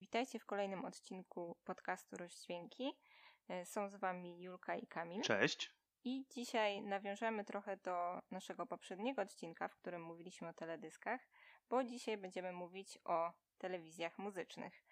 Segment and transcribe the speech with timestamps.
[0.00, 2.92] Witajcie w kolejnym odcinku podcastu Rozdźwięki.
[3.48, 5.22] E, są z Wami Julka i Kamil.
[5.22, 5.72] Cześć.
[6.04, 11.20] I dzisiaj nawiążemy trochę do naszego poprzedniego odcinka, w którym mówiliśmy o teledyskach,
[11.68, 14.84] bo dzisiaj będziemy mówić o telewizjach muzycznych.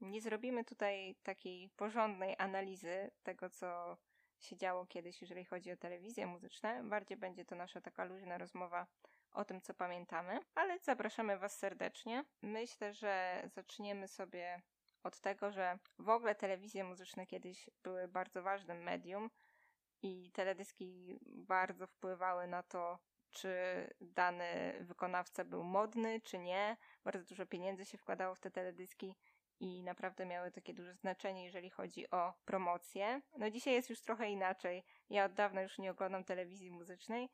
[0.00, 3.96] Nie zrobimy tutaj takiej porządnej analizy tego, co
[4.38, 6.84] się działo kiedyś, jeżeli chodzi o telewizje muzyczne.
[6.84, 8.86] Bardziej będzie to nasza taka luźna rozmowa
[9.36, 12.24] o tym, co pamiętamy, ale zapraszamy Was serdecznie.
[12.42, 14.62] Myślę, że zaczniemy sobie
[15.02, 19.30] od tego, że w ogóle telewizje muzyczne kiedyś były bardzo ważnym medium
[20.02, 22.98] i teledyski bardzo wpływały na to,
[23.30, 23.50] czy
[24.00, 26.76] dany wykonawca był modny, czy nie.
[27.04, 29.14] Bardzo dużo pieniędzy się wkładało w te teledyski
[29.60, 33.20] i naprawdę miały takie duże znaczenie, jeżeli chodzi o promocję.
[33.38, 34.84] No dzisiaj jest już trochę inaczej.
[35.10, 37.28] Ja od dawna już nie oglądam telewizji muzycznej,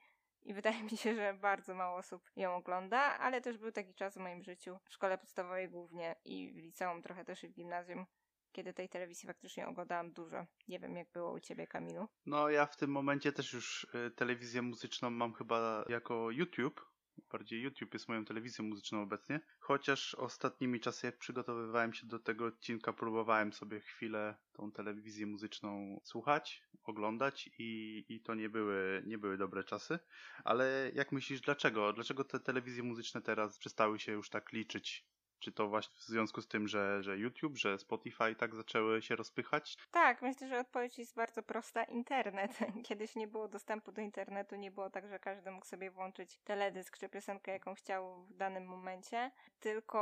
[0.44, 4.14] i wydaje mi się, że bardzo mało osób ją ogląda, ale też był taki czas
[4.14, 8.06] w moim życiu, w szkole podstawowej głównie i w liceum, trochę też i w gimnazjum,
[8.52, 10.46] kiedy tej telewizji faktycznie oglądałam dużo.
[10.68, 12.08] Nie wiem, jak było u ciebie, Kamilu.
[12.26, 16.92] No, ja w tym momencie też już y, telewizję muzyczną mam chyba jako YouTube,
[17.32, 19.40] Bardziej YouTube jest moją telewizją muzyczną obecnie.
[19.58, 26.00] Chociaż ostatnimi czasy, jak przygotowywałem się do tego odcinka, próbowałem sobie chwilę tą telewizję muzyczną
[26.04, 29.98] słuchać, oglądać i, i to nie były, nie były dobre czasy.
[30.44, 31.92] Ale jak myślisz, dlaczego?
[31.92, 35.11] Dlaczego te telewizje muzyczne teraz przestały się już tak liczyć
[35.42, 39.16] czy to właśnie w związku z tym, że, że YouTube, że Spotify tak zaczęły się
[39.16, 39.76] rozpychać?
[39.90, 41.84] Tak, myślę, że odpowiedź jest bardzo prosta.
[41.84, 42.58] Internet.
[42.88, 46.98] Kiedyś nie było dostępu do internetu, nie było tak, że każdy mógł sobie włączyć teledysk
[46.98, 49.30] czy piosenkę, jaką chciał w danym momencie.
[49.60, 49.98] Tylko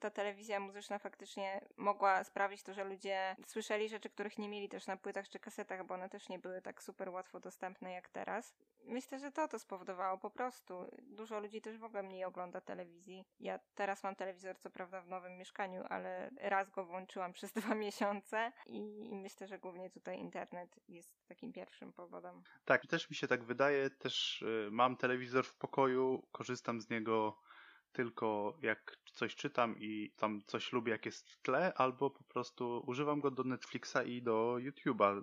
[0.00, 4.86] ta telewizja muzyczna faktycznie mogła sprawić to, że ludzie słyszeli rzeczy, których nie mieli też
[4.86, 8.54] na płytach czy kasetach, bo one też nie były tak super łatwo dostępne jak teraz.
[8.90, 10.90] Myślę, że to to spowodowało po prostu.
[11.02, 13.24] Dużo ludzi też w ogóle mniej ogląda telewizji.
[13.40, 17.74] Ja teraz mam telewizor co prawda w nowym mieszkaniu, ale raz go włączyłam przez dwa
[17.74, 22.42] miesiące i, i myślę, że głównie tutaj internet jest takim pierwszym powodem.
[22.64, 23.90] Tak, też mi się tak wydaje.
[23.90, 27.38] Też y, mam telewizor w pokoju, korzystam z niego
[27.92, 32.82] tylko jak coś czytam i tam coś lubię, jak jest w tle, albo po prostu
[32.86, 35.22] używam go do Netflixa i do YouTube'a.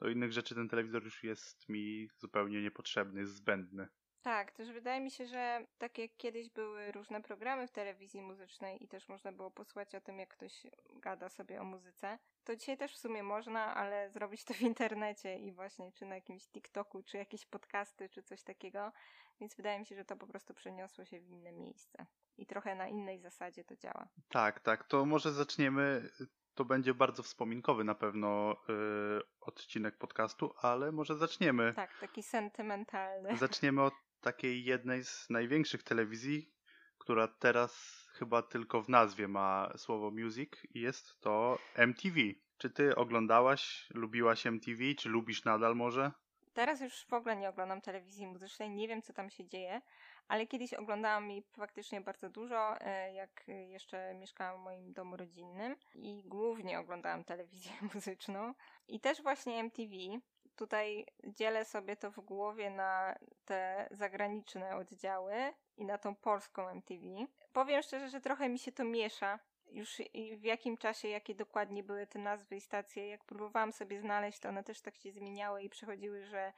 [0.00, 3.88] Do innych rzeczy ten telewizor już jest mi zupełnie niepotrzebny, zbędny.
[4.26, 8.84] Tak, też wydaje mi się, że tak jak kiedyś były różne programy w telewizji muzycznej
[8.84, 12.76] i też można było posłuchać o tym, jak ktoś gada sobie o muzyce, to dzisiaj
[12.76, 17.02] też w sumie można, ale zrobić to w internecie i właśnie czy na jakimś TikToku,
[17.02, 18.92] czy jakieś podcasty, czy coś takiego.
[19.40, 22.06] Więc wydaje mi się, że to po prostu przeniosło się w inne miejsce
[22.38, 24.08] i trochę na innej zasadzie to działa.
[24.28, 24.84] Tak, tak.
[24.84, 26.10] To może zaczniemy.
[26.54, 31.72] To będzie bardzo wspominkowy na pewno yy, odcinek podcastu, ale może zaczniemy.
[31.76, 33.36] Tak, taki sentymentalny.
[33.36, 33.94] Zaczniemy od
[34.26, 36.50] takiej jednej z największych telewizji,
[36.98, 37.72] która teraz
[38.12, 42.16] chyba tylko w nazwie ma słowo music i jest to MTV.
[42.58, 46.12] Czy ty oglądałaś, lubiłaś MTV, czy lubisz nadal może?
[46.54, 49.80] Teraz już w ogóle nie oglądam telewizji muzycznej, nie wiem co tam się dzieje,
[50.28, 55.76] ale kiedyś oglądałam jej faktycznie bardzo dużo, e, jak jeszcze mieszkałam w moim domu rodzinnym
[55.94, 58.54] i głównie oglądałam telewizję muzyczną.
[58.88, 59.94] I też właśnie MTV,
[60.56, 65.34] tutaj dzielę sobie to w głowie na te zagraniczne oddziały
[65.76, 67.04] i na tą polską MTV.
[67.52, 69.38] Powiem szczerze, że trochę mi się to miesza.
[69.72, 70.02] Już
[70.36, 74.48] w jakim czasie, jakie dokładnie były te nazwy i stacje, jak próbowałam sobie znaleźć, to
[74.48, 76.52] one też tak się zmieniały i przechodziły, że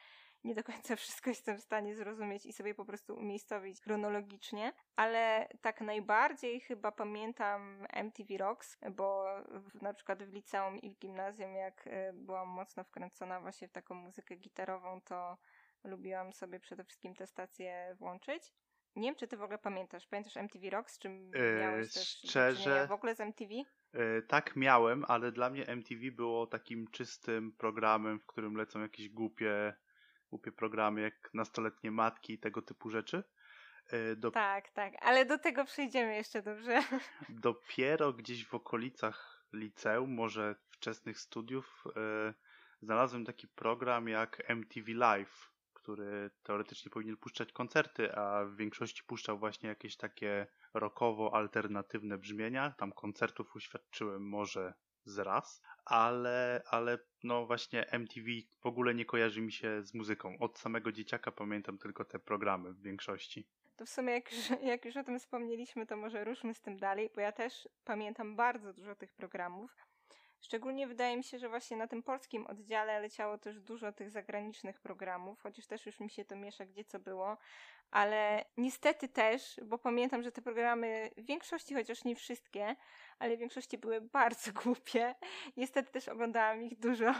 [0.48, 5.48] nie do końca wszystko jestem w stanie zrozumieć i sobie po prostu umiejscowić chronologicznie, ale
[5.60, 11.54] tak najbardziej chyba pamiętam MTV Rocks, bo w, na przykład w liceum i w gimnazjum,
[11.54, 15.37] jak y, byłam mocno wkręcona właśnie w taką muzykę gitarową, to
[15.84, 18.53] lubiłam sobie przede wszystkim te stacje włączyć.
[18.97, 20.06] Nie wiem, czy ty w ogóle pamiętasz.
[20.06, 20.98] Pamiętasz MTV Rocks?
[20.98, 23.54] Czy yy, miałeś też szczerze, w ogóle z MTV?
[23.54, 29.08] Yy, tak, miałem, ale dla mnie MTV było takim czystym programem, w którym lecą jakieś
[29.08, 29.75] głupie
[30.30, 33.24] głupie programy jak nastoletnie matki i tego typu rzeczy.
[33.90, 34.30] E, do...
[34.30, 36.82] Tak, tak, ale do tego przejdziemy jeszcze dobrze.
[37.28, 42.34] Dopiero gdzieś w okolicach liceum, może wczesnych studiów, e,
[42.82, 49.38] znalazłem taki program jak MTV Live, który teoretycznie powinien puszczać koncerty, a w większości puszczał
[49.38, 52.74] właśnie jakieś takie rockowo-alternatywne brzmienia.
[52.78, 54.74] Tam koncertów uświadczyłem może
[55.04, 58.26] z raz, ale, ale no właśnie MTV
[58.60, 60.38] w ogóle nie kojarzy mi się z muzyką.
[60.40, 63.48] Od samego dzieciaka pamiętam tylko te programy w większości.
[63.76, 66.78] To w sumie jak już, jak już o tym wspomnieliśmy, to może ruszmy z tym
[66.78, 69.76] dalej, bo ja też pamiętam bardzo dużo tych programów.
[70.40, 74.80] Szczególnie wydaje mi się, że właśnie na tym polskim oddziale leciało też dużo tych zagranicznych
[74.80, 77.36] programów, chociaż też już mi się to miesza, gdzie co było.
[77.90, 82.76] Ale niestety też, bo pamiętam, że te programy w większości, chociaż nie wszystkie,
[83.19, 85.14] ale w większości były bardzo głupie.
[85.56, 87.14] Niestety też oglądałam ich dużo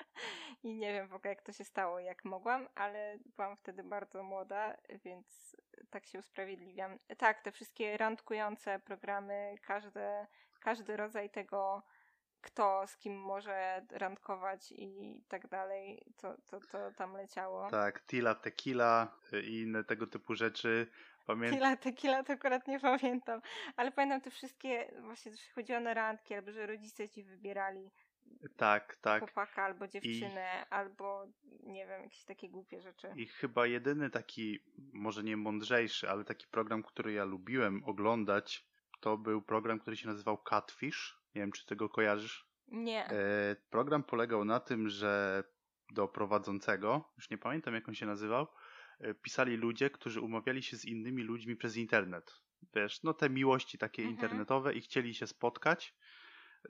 [0.64, 4.22] i nie wiem w ogóle jak to się stało, jak mogłam, ale byłam wtedy bardzo
[4.22, 5.56] młoda, więc
[5.90, 6.98] tak się usprawiedliwiam.
[7.18, 10.26] Tak, te wszystkie randkujące programy, każde,
[10.60, 11.82] każdy rodzaj tego
[12.42, 17.70] kto z kim może randkować i tak dalej, to, to, to tam leciało.
[17.70, 20.86] Tak, Tila, Tequila y, i inne tego typu rzeczy.
[21.26, 21.50] Pamię...
[21.50, 23.40] Tila, Tequila to akurat nie pamiętam,
[23.76, 27.90] ale pamiętam te wszystkie, właśnie chodziło na randki, albo że rodzice ci wybierali
[28.56, 29.22] tak, tak.
[29.22, 30.72] chłopaka albo dziewczynę, I...
[30.72, 31.26] albo
[31.62, 33.12] nie wiem, jakieś takie głupie rzeczy.
[33.16, 34.58] I chyba jedyny taki,
[34.92, 38.66] może nie mądrzejszy, ale taki program, który ja lubiłem oglądać,
[39.00, 42.46] to był program, który się nazywał Catfish nie wiem, czy tego kojarzysz.
[42.68, 43.06] Nie.
[43.06, 45.44] E, program polegał na tym, że
[45.90, 48.46] do prowadzącego, już nie pamiętam jak on się nazywał,
[49.00, 52.32] e, pisali ludzie, którzy umawiali się z innymi ludźmi przez internet.
[52.74, 54.14] Wiesz, no te miłości takie mhm.
[54.14, 55.94] internetowe i chcieli się spotkać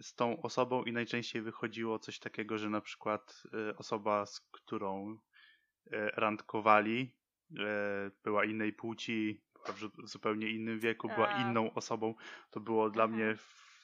[0.00, 5.18] z tą osobą i najczęściej wychodziło coś takiego, że na przykład e, osoba, z którą
[5.92, 7.16] e, randkowali,
[7.58, 11.42] e, była innej płci, w zupełnie innym wieku, była A.
[11.42, 12.14] inną osobą.
[12.50, 12.92] To było mhm.
[12.92, 13.34] dla mnie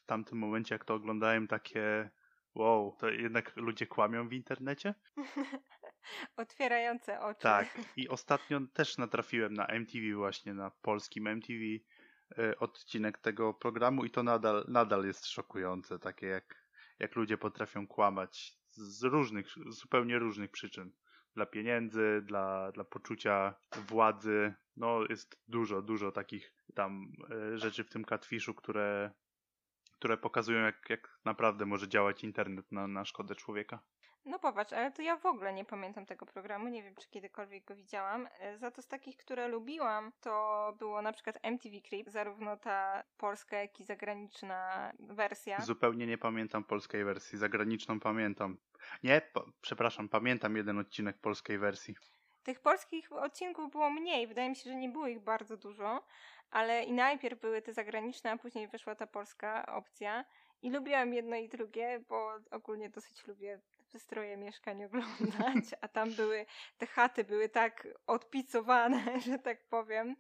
[0.09, 2.11] tamtym momencie, jak to oglądałem, takie
[2.55, 4.95] wow, to jednak ludzie kłamią w internecie?
[6.37, 7.41] Otwierające oczy.
[7.43, 7.79] Tak.
[7.97, 14.11] I ostatnio też natrafiłem na MTV właśnie, na polskim MTV y, odcinek tego programu i
[14.11, 16.69] to nadal, nadal jest szokujące, takie jak,
[16.99, 20.93] jak ludzie potrafią kłamać z różnych, zupełnie różnych przyczyn.
[21.35, 23.55] Dla pieniędzy, dla, dla poczucia
[23.89, 24.55] władzy.
[24.77, 27.13] No jest dużo, dużo takich tam
[27.55, 29.11] y, rzeczy w tym katwiszu, które
[29.99, 33.79] które pokazują, jak, jak naprawdę może działać internet na, na szkodę człowieka.
[34.25, 37.65] No popatrz, ale to ja w ogóle nie pamiętam tego programu, nie wiem czy kiedykolwiek
[37.65, 38.29] go widziałam.
[38.41, 43.05] E, za to z takich, które lubiłam, to było na przykład MTV Crib, zarówno ta
[43.17, 45.61] polska, jak i zagraniczna wersja.
[45.61, 48.57] Zupełnie nie pamiętam polskiej wersji, zagraniczną pamiętam.
[49.03, 51.95] Nie, po, przepraszam, pamiętam jeden odcinek polskiej wersji.
[52.43, 56.05] Tych polskich odcinków było mniej, wydaje mi się, że nie było ich bardzo dużo,
[56.51, 60.25] ale i najpierw były te zagraniczne, a później wyszła ta polska opcja.
[60.63, 63.61] I lubiłam jedno i drugie, bo ogólnie dosyć lubię
[63.93, 66.47] wystroje mieszkań oglądać, a tam były,
[66.79, 70.17] te chaty były tak odpicowane, że tak powiem,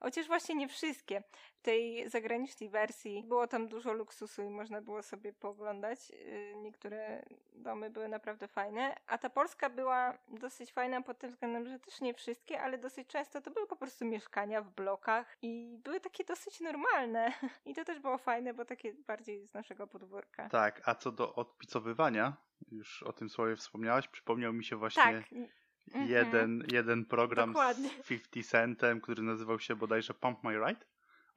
[0.00, 1.22] Chociaż właśnie nie wszystkie.
[1.54, 6.10] W tej zagranicznej wersji było tam dużo luksusu i można było sobie pooglądać.
[6.10, 11.66] Y, niektóre domy były naprawdę fajne, a ta polska była dosyć fajna pod tym względem,
[11.66, 15.78] że też nie wszystkie, ale dosyć często to były po prostu mieszkania w blokach i
[15.84, 17.32] były takie dosyć normalne.
[17.66, 20.48] I to też było fajne, bo takie bardziej z naszego podwórka.
[20.48, 22.36] Tak, a co do odpicowywania,
[22.72, 25.24] już o tym słowie wspomniałaś, przypomniał mi się właśnie tak.
[25.94, 27.88] Jeden, jeden program Dokładnie.
[28.02, 30.86] z 50 Centem, który nazywał się bodajże Pump My Ride.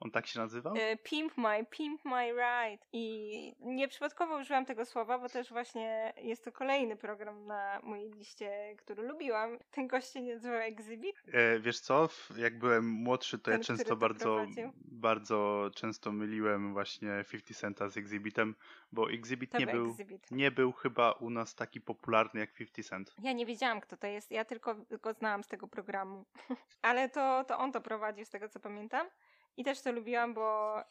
[0.04, 0.74] On tak się nazywał?
[0.76, 2.84] E, pimp My, Pimp My Ride.
[2.92, 8.74] I nieprzypadkowo użyłam tego słowa, bo też właśnie jest to kolejny program na mojej liście,
[8.78, 9.58] który lubiłam.
[9.70, 11.16] Ten gość się nazywał Exhibit.
[11.32, 14.46] E, wiesz co, jak byłem młodszy, to Ten, ja często bardzo,
[14.84, 18.54] bardzo często myliłem właśnie 50 Centa z Exhibitem,
[18.92, 20.30] bo Exhibit nie był, Exhibit.
[20.30, 23.24] nie był chyba u nas taki popularny jak 50 Cent.
[23.24, 24.30] Ja nie wiedziałam, kto to jest.
[24.30, 26.24] Ja tylko go znałam z tego programu.
[26.82, 29.06] Ale to, to on to prowadził, z tego co pamiętam.
[29.56, 30.84] I też to lubiłam, bo e,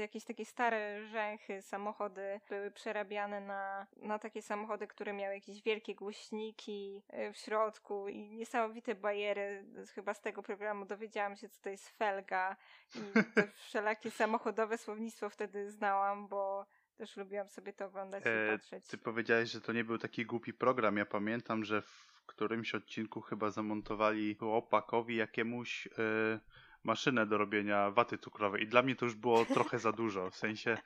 [0.00, 5.94] jakieś takie stare rzęchy, samochody były przerabiane na, na takie samochody, które miały jakieś wielkie
[5.94, 9.64] głośniki e, w środku i niesamowite bajery.
[9.94, 12.56] Chyba z tego programu dowiedziałam się, co to jest felga
[12.94, 18.50] i te wszelakie samochodowe słownictwo wtedy znałam, bo też lubiłam sobie to oglądać e, i
[18.50, 18.86] patrzeć.
[18.86, 20.96] Ty powiedziałeś, że to nie był taki głupi program.
[20.96, 25.86] Ja pamiętam, że w którymś odcinku chyba zamontowali chłopakowi jakiemuś...
[25.86, 26.40] Yy
[26.84, 30.36] maszynę do robienia waty cukrowej i dla mnie to już było trochę za dużo, w
[30.36, 30.78] sensie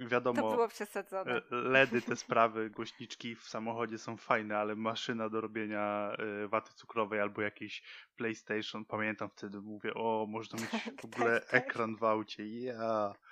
[0.00, 1.42] wiadomo, to było przesadzone.
[1.50, 6.12] LEDy, te sprawy, głośniczki w samochodzie są fajne, ale maszyna do robienia
[6.44, 7.82] e, waty cukrowej albo jakiś
[8.16, 11.64] PlayStation, pamiętam wtedy mówię, o, można mieć tak, w ogóle tak, tak.
[11.64, 12.72] ekran w aucie, ja.
[12.72, 13.31] Yeah.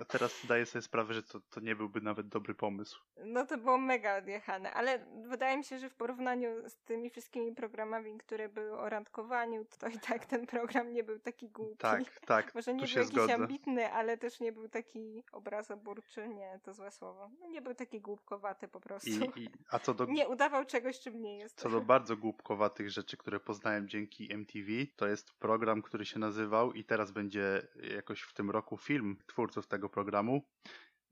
[0.00, 3.00] A teraz zdaję sobie sprawę, że to, to nie byłby nawet dobry pomysł.
[3.24, 7.54] No to było mega odjechane, ale wydaje mi się, że w porównaniu z tymi wszystkimi
[7.54, 11.76] programami, które były o randkowaniu, to i tak ten program nie był taki głupi.
[11.76, 12.54] Tak, tak.
[12.54, 13.34] Może nie był jakiś zgodzę.
[13.34, 17.30] ambitny, ale też nie był taki obrazoburczy, nie, to złe słowo.
[17.40, 19.10] No, nie był taki głupkowaty po prostu.
[19.10, 20.06] I, i, a co do...
[20.16, 21.58] Nie udawał czegoś, czym nie jest.
[21.58, 26.72] Co do bardzo głupkowatych rzeczy, które poznałem dzięki MTV, to jest program, który się nazywał
[26.72, 30.42] i teraz będzie jakoś w tym roku film twórców tego tego programu.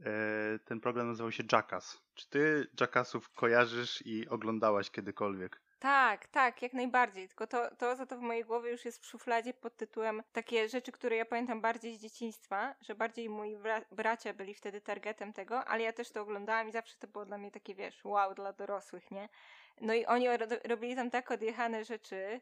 [0.00, 2.02] E, ten program nazywał się Jackass.
[2.14, 5.61] Czy ty Jackassów kojarzysz i oglądałaś kiedykolwiek?
[5.78, 7.28] Tak, tak, jak najbardziej.
[7.28, 10.69] Tylko to, to za to w mojej głowie już jest w szufladzie pod tytułem takie
[10.69, 15.33] rzeczy, które ja pamiętam bardziej z dzieciństwa, że bardziej moi bra- bracia byli wtedy targetem
[15.33, 18.35] tego, ale ja też to oglądałam i zawsze to było dla mnie takie, wiesz, wow,
[18.35, 19.28] dla dorosłych, nie?
[19.81, 22.40] No i oni ro- robili tam tak odjechane rzeczy,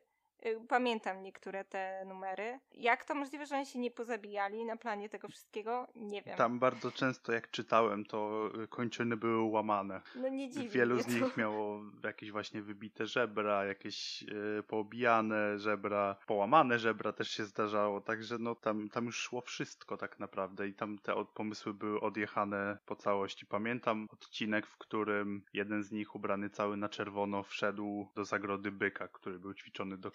[0.69, 2.59] Pamiętam niektóre te numery.
[2.75, 5.89] Jak to możliwe, że oni się nie pozabijali na planie tego wszystkiego?
[5.97, 6.37] Nie wiem.
[6.37, 10.01] Tam bardzo często jak czytałem, to y, kończyny były łamane.
[10.17, 11.13] No nie dziwi Wielu z to.
[11.13, 18.01] nich miało jakieś właśnie wybite żebra, jakieś y, poobijane żebra, połamane żebra też się zdarzało,
[18.01, 22.01] także no tam, tam już szło wszystko tak naprawdę i tam te od, pomysły były
[22.01, 23.47] odjechane po całości.
[23.47, 29.09] Pamiętam odcinek, w którym jeden z nich ubrany cały na czerwono wszedł do zagrody byka,
[29.09, 30.11] który był ćwiczony do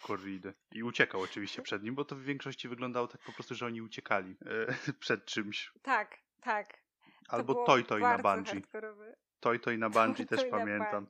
[0.71, 3.81] i uciekał oczywiście przed nim, bo to w większości wyglądało tak po prostu, że oni
[3.81, 5.71] uciekali e, przed czymś.
[5.81, 6.67] Tak, tak.
[7.27, 9.15] To Albo Toj Toj na hardkorowe.
[9.39, 11.07] Toj Toj na Bungie też pamiętam.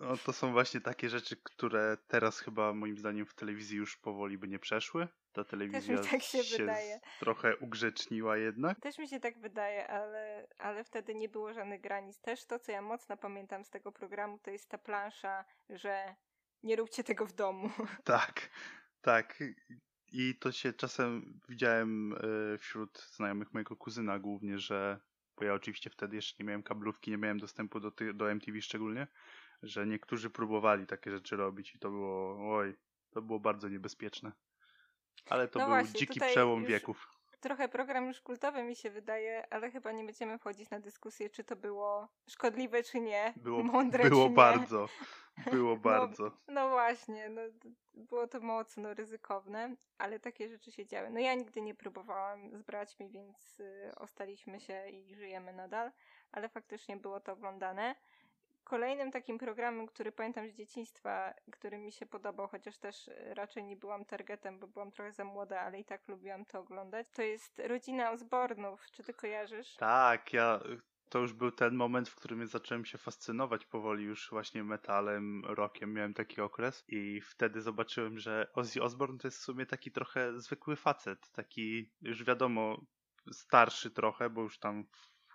[0.00, 4.38] No, to są właśnie takie rzeczy, które teraz chyba moim zdaniem w telewizji już powoli
[4.38, 5.08] by nie przeszły.
[5.32, 6.98] Ta telewizja tak się wydaje.
[6.98, 8.80] z- trochę ugrzeczniła jednak.
[8.80, 12.20] Też mi się tak wydaje, ale, ale wtedy nie było żadnych granic.
[12.20, 16.14] Też to, co ja mocno pamiętam z tego programu, to jest ta plansza, że
[16.62, 17.70] nie róbcie tego w domu.
[18.04, 18.50] Tak,
[19.00, 19.38] tak.
[20.12, 25.00] I to się czasem widziałem e, wśród znajomych mojego kuzyna głównie, że
[25.36, 28.60] bo ja oczywiście wtedy jeszcze nie miałem kablówki, nie miałem dostępu do, ty, do MTV
[28.60, 29.06] szczególnie,
[29.62, 32.76] że niektórzy próbowali takie rzeczy robić i to było, oj,
[33.10, 34.32] to było bardzo niebezpieczne.
[35.26, 37.08] Ale to No był właśnie, dziki przełom wieków.
[37.40, 41.44] Trochę program już kultowy mi się wydaje, ale chyba nie będziemy wchodzić na dyskusję, czy
[41.44, 43.34] to było szkodliwe, czy nie.
[43.36, 44.36] Było, mądre, było czy nie.
[44.36, 44.88] bardzo,
[45.50, 46.30] było bardzo.
[46.48, 47.42] No właśnie, no,
[47.94, 51.10] było to mocno ryzykowne, ale takie rzeczy się działy.
[51.10, 55.92] No ja nigdy nie próbowałam z braćmi, więc y, ostaliśmy się i żyjemy nadal,
[56.32, 57.94] ale faktycznie było to oglądane.
[58.64, 63.64] Kolejnym takim programem, który pamiętam z dzieciństwa, który mi się podobał, chociaż też y, raczej
[63.64, 67.22] nie byłam targetem, bo byłam trochę za młoda, ale i tak lubiłam to oglądać, to
[67.22, 68.90] jest Rodzina Osbornów.
[68.90, 69.76] Czy ty kojarzysz?
[69.76, 70.60] Tak, ja
[71.12, 75.92] to już był ten moment, w którym zacząłem się fascynować powoli już właśnie metalem, rockiem.
[75.92, 80.40] Miałem taki okres i wtedy zobaczyłem, że Ozzy Osbourne to jest w sumie taki trochę
[80.40, 82.84] zwykły facet, taki już wiadomo
[83.32, 84.84] starszy trochę, bo już tam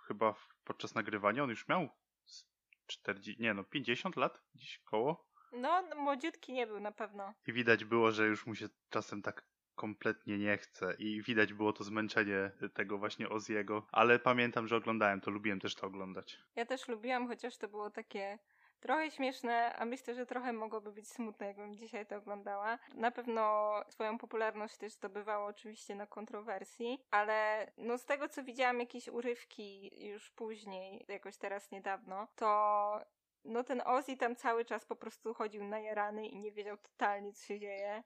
[0.06, 1.88] chyba podczas nagrywania on już miał
[2.24, 2.44] z
[2.86, 7.34] 40, nie no 50 lat gdzieś koło no, młodziutki nie był na pewno.
[7.46, 9.44] i widać było, że już mu się czasem tak
[9.78, 15.20] kompletnie nie chce i widać było to zmęczenie tego właśnie Oziego, ale pamiętam, że oglądałem
[15.20, 16.38] to, lubiłem też to oglądać.
[16.56, 18.38] Ja też lubiłam, chociaż to było takie
[18.80, 22.78] trochę śmieszne, a myślę, że trochę mogłoby być smutne, jakbym dzisiaj to oglądała.
[22.94, 28.80] Na pewno swoją popularność też zdobywało oczywiście na kontrowersji, ale no z tego co widziałam
[28.80, 33.00] jakieś urywki już później, jakoś teraz niedawno, to
[33.44, 37.46] no ten Ozzy tam cały czas po prostu chodził najarany i nie wiedział totalnie co
[37.46, 38.02] się dzieje.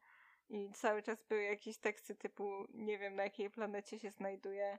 [0.48, 4.78] I cały czas były jakieś teksty typu nie wiem na jakiej planecie się znajduje,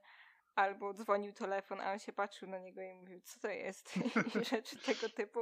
[0.55, 3.97] albo dzwonił telefon, a on się patrzył na niego i mówił, co to jest
[4.41, 5.39] i rzeczy tego typu.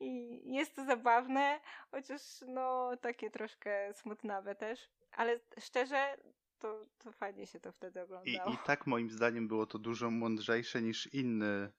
[0.00, 6.16] I jest to zabawne, chociaż no takie troszkę smutnawe też, ale szczerze
[6.58, 8.52] to, to fajnie się to wtedy I, oglądało.
[8.52, 11.72] I tak moim zdaniem było to dużo mądrzejsze niż inny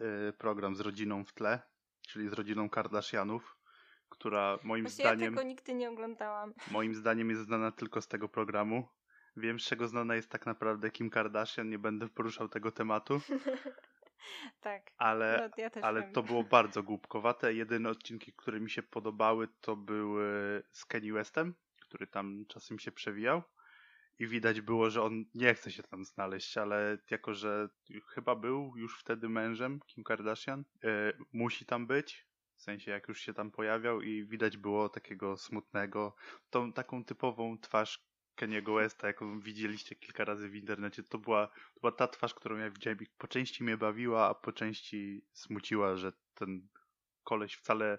[0.00, 1.60] y, program z rodziną w tle,
[2.08, 3.56] czyli z rodziną Kardashianów,
[4.10, 6.54] która moim Właśnie ja zdaniem, tego nigdy nie oglądałam.
[6.70, 8.88] moim zdaniem jest znana tylko z tego programu.
[9.36, 13.20] Wiem, z czego znana jest tak naprawdę Kim Kardashian, nie będę poruszał tego tematu,
[14.60, 16.12] tak, ale, no, ja ale wiem.
[16.12, 17.54] to było bardzo głupkowate.
[17.54, 22.92] Jedyne odcinki, które mi się podobały, to były z Kanye Westem, który tam czasem się
[22.92, 23.42] przewijał.
[24.18, 27.68] I widać było, że on nie chce się tam znaleźć, ale jako, że
[28.08, 32.29] chyba był już wtedy mężem Kim Kardashian, e, musi tam być.
[32.60, 36.14] W sensie, jak już się tam pojawiał, i widać było takiego smutnego,
[36.50, 41.02] tą taką typową twarz Keniego Westa, jaką widzieliście kilka razy w internecie.
[41.02, 44.34] To była, to była ta twarz, którą ja widziałem i po części mnie bawiła, a
[44.34, 46.68] po części smuciła, że ten
[47.24, 47.98] koleś wcale,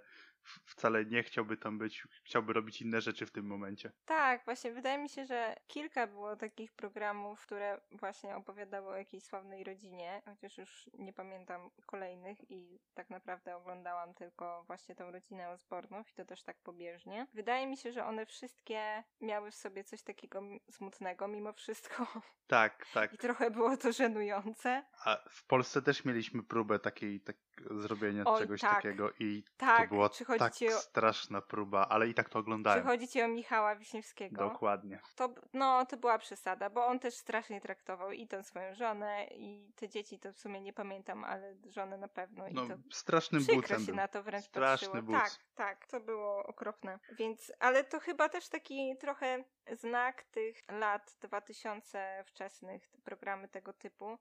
[0.66, 3.92] wcale nie chciałby tam być, chciałby robić inne rzeczy w tym momencie.
[4.06, 9.24] Tak, właśnie wydaje mi się, że kilka było takich programów, które właśnie opowiadały o jakiejś
[9.24, 15.50] sławnej rodzinie, chociaż już nie pamiętam kolejnych i tak naprawdę oglądałam tylko właśnie tą rodzinę
[15.50, 17.28] Osbornów i to też tak pobieżnie.
[17.34, 22.08] Wydaje mi się, że one wszystkie miały w sobie coś takiego smutnego mimo wszystko
[22.48, 23.14] Tak, tak.
[23.14, 24.84] i trochę było to żenujące.
[25.06, 27.36] A w Polsce też mieliśmy próbę takiej, tak,
[27.72, 28.76] zrobienia Oj, czegoś tak.
[28.76, 32.84] takiego i Tak, to była tak o, straszna próba, ale i tak to oglądałem.
[32.86, 34.50] chodzi ci o Michała Wiśniewskiego.
[34.50, 35.00] Dokładnie.
[35.16, 39.72] To, no, to była przesada, bo on też strasznie traktował i tą swoją żonę, i
[39.76, 42.48] te dzieci to w sumie nie pamiętam, ale żonę na pewno.
[42.48, 43.96] I No, to strasznym bucem się był.
[43.96, 45.18] na to wręcz Straszny patrzyło.
[45.20, 47.00] Tak, tak, to było okropne.
[47.18, 53.74] Więc, ale to chyba też taki trochę znak tych lat 2000 wczesnych, te programy tego
[53.74, 54.18] typu.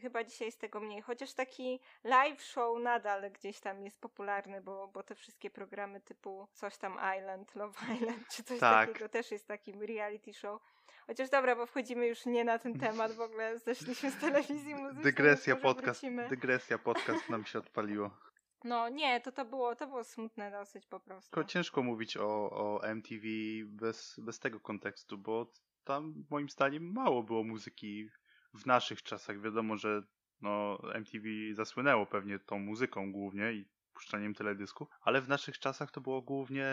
[0.00, 4.88] Chyba dzisiaj jest tego mniej, chociaż taki live show nadal gdzieś tam jest popularny, bo,
[4.88, 8.88] bo te wszystkie programy typu coś tam Island, Love Island, czy coś Tak.
[8.88, 10.62] takiego też jest takim reality show.
[11.06, 15.04] Chociaż dobra, bo wchodzimy już nie na ten temat, w ogóle zeszliśmy z telewizji muzycznej.
[15.04, 16.28] Dygresja podcast, wrócimy.
[16.28, 18.10] dygresja podcast nam się odpaliło.
[18.64, 21.30] No nie, to to było, to było smutne dosyć po prostu.
[21.30, 23.26] Tylko ciężko mówić o, o MTV
[23.66, 25.52] bez, bez tego kontekstu, bo
[25.84, 28.08] tam moim zdaniem mało było muzyki
[28.54, 29.40] w naszych czasach.
[29.40, 30.02] Wiadomo, że
[30.40, 36.00] no, MTV zasłynęło pewnie tą muzyką głównie i puszczaniem teledysków, ale w naszych czasach to
[36.00, 36.66] było głównie,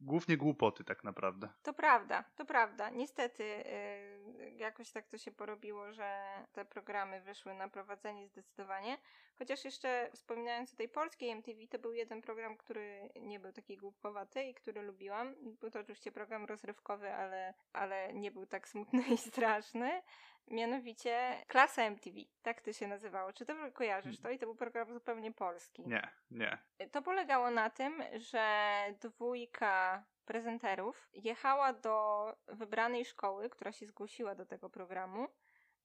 [0.00, 1.48] głównie głupoty tak naprawdę.
[1.62, 2.90] To prawda, to prawda.
[2.90, 4.15] Niestety yy,
[4.58, 8.98] jakoś tak to się porobiło, że te programy wyszły na prowadzenie zdecydowanie.
[9.38, 13.76] Chociaż jeszcze wspominając o tej polskiej MTV, to był jeden program, który nie był taki
[13.76, 15.34] głupkowaty i który lubiłam.
[15.60, 20.02] Był to oczywiście program rozrywkowy, ale, ale nie był tak smutny i straszny.
[20.46, 23.32] Mianowicie Klasa MTV, tak to się nazywało.
[23.32, 24.30] Czy to kojarzysz to?
[24.30, 25.88] I to był program zupełnie polski.
[25.88, 26.58] Nie, nie.
[26.92, 34.46] To polegało na tym, że dwójka prezenterów jechała do wybranej szkoły, która się zgłosiła do
[34.46, 35.28] tego programu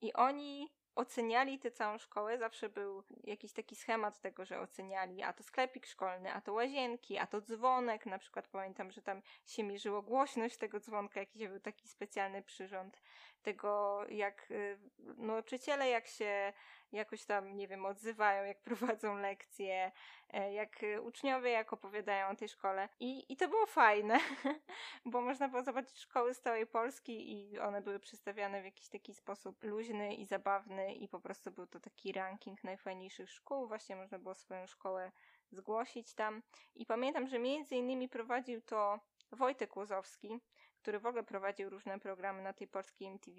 [0.02, 2.38] i oni oceniali tę całą szkołę.
[2.38, 7.18] Zawsze był jakiś taki schemat tego, że oceniali, a to sklepik szkolny, a to łazienki,
[7.18, 8.06] a to dzwonek.
[8.06, 13.02] Na przykład pamiętam, że tam się mierzyło głośność tego dzwonka, jakiś był taki specjalny przyrząd
[13.42, 14.80] tego, jak y,
[15.18, 16.54] nauczyciele, jak się
[16.92, 19.92] jakoś tam, nie wiem, odzywają, jak prowadzą lekcje,
[20.30, 22.90] e, jak y, uczniowie, jak opowiadają o tej szkole.
[23.00, 24.20] I, i to było fajne,
[25.06, 29.14] bo można było zobaczyć szkoły z całej Polski i one były przedstawiane w jakiś taki
[29.14, 33.68] sposób luźny i zabawny i po prostu był to taki ranking najfajniejszych szkół.
[33.68, 35.12] Właśnie można było swoją szkołę
[35.52, 36.42] zgłosić tam.
[36.76, 39.00] I pamiętam, że między innymi prowadził to
[39.32, 40.40] Wojtek Łozowski,
[40.82, 43.38] który w ogóle prowadził różne programy na tej polskiej MTV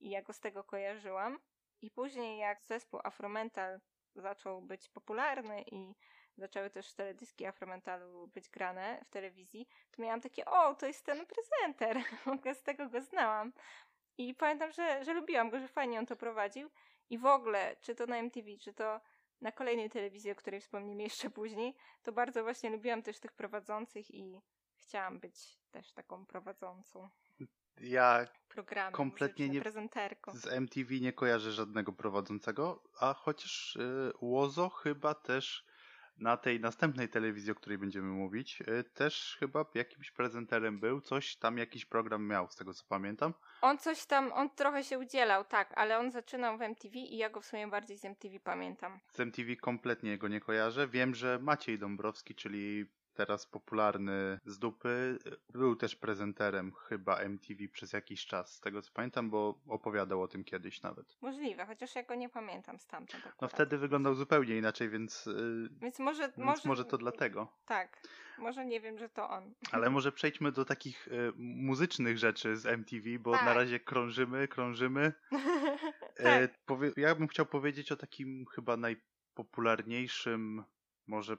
[0.00, 1.38] i ja go z tego kojarzyłam.
[1.82, 3.80] I później jak zespół Afromental
[4.14, 5.94] zaczął być popularny i
[6.36, 11.26] zaczęły też teledyski Afromentalu być grane w telewizji, to miałam takie, o, to jest ten
[11.26, 12.04] prezenter.
[12.60, 13.52] Z tego go znałam.
[14.18, 16.70] I pamiętam, że, że lubiłam go, że fajnie on to prowadził.
[17.10, 19.00] I w ogóle, czy to na MTV, czy to
[19.40, 24.14] na kolejnej telewizji, o której wspomnimy jeszcze później, to bardzo właśnie lubiłam też tych prowadzących
[24.14, 24.40] i
[24.76, 27.08] chciałam być też taką prowadzącą
[27.80, 28.92] Ja programu.
[28.96, 29.62] Kompletnie nie-
[30.32, 35.64] z MTV nie kojarzę żadnego prowadzącego, a chociaż y, Łozo chyba też
[36.18, 41.36] na tej następnej telewizji, o której będziemy mówić, y, też chyba jakimś prezenterem był, coś
[41.36, 43.34] tam jakiś program miał, z tego co pamiętam.
[43.62, 47.30] On coś tam, on trochę się udzielał, tak, ale on zaczynał w MTV i ja
[47.30, 49.00] go w sumie bardziej z MTV pamiętam.
[49.12, 50.88] Z MTV kompletnie go nie kojarzę.
[50.88, 55.18] Wiem, że Maciej Dąbrowski, czyli teraz popularny z dupy,
[55.52, 60.28] był też prezenterem chyba MTV przez jakiś czas, z tego co pamiętam, bo opowiadał o
[60.28, 61.16] tym kiedyś nawet.
[61.20, 63.24] Możliwe, chociaż ja go nie pamiętam stamtąd.
[63.24, 63.52] No akurat.
[63.52, 67.52] wtedy wyglądał zupełnie inaczej, więc, y, Więc może, więc może, może to dlatego.
[67.66, 68.02] Tak,
[68.38, 69.54] może nie wiem, że to on.
[69.72, 73.44] Ale może przejdźmy do takich y, muzycznych rzeczy z MTV, bo Tak.
[73.44, 75.12] na razie krążymy, krążymy.
[76.16, 80.64] tak, E, powie- ja bym chciał powiedzieć o takim chyba najpopularniejszym,
[81.06, 81.36] może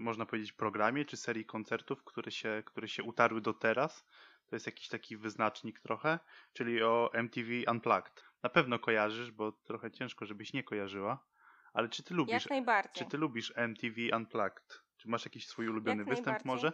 [0.00, 4.06] można powiedzieć, programie czy serii koncertów, które się, które się utarły do teraz.
[4.46, 6.18] To jest jakiś taki wyznacznik trochę,
[6.52, 8.24] czyli o MTV Unplugged.
[8.42, 11.26] Na pewno kojarzysz, bo trochę ciężko, żebyś nie kojarzyła.
[11.72, 12.92] Ale czy ty lubisz, jak najbardziej.
[12.94, 14.82] czy ty lubisz MTV Unplugged?
[14.96, 16.72] Czy masz jakiś swój ulubiony Jak występ może?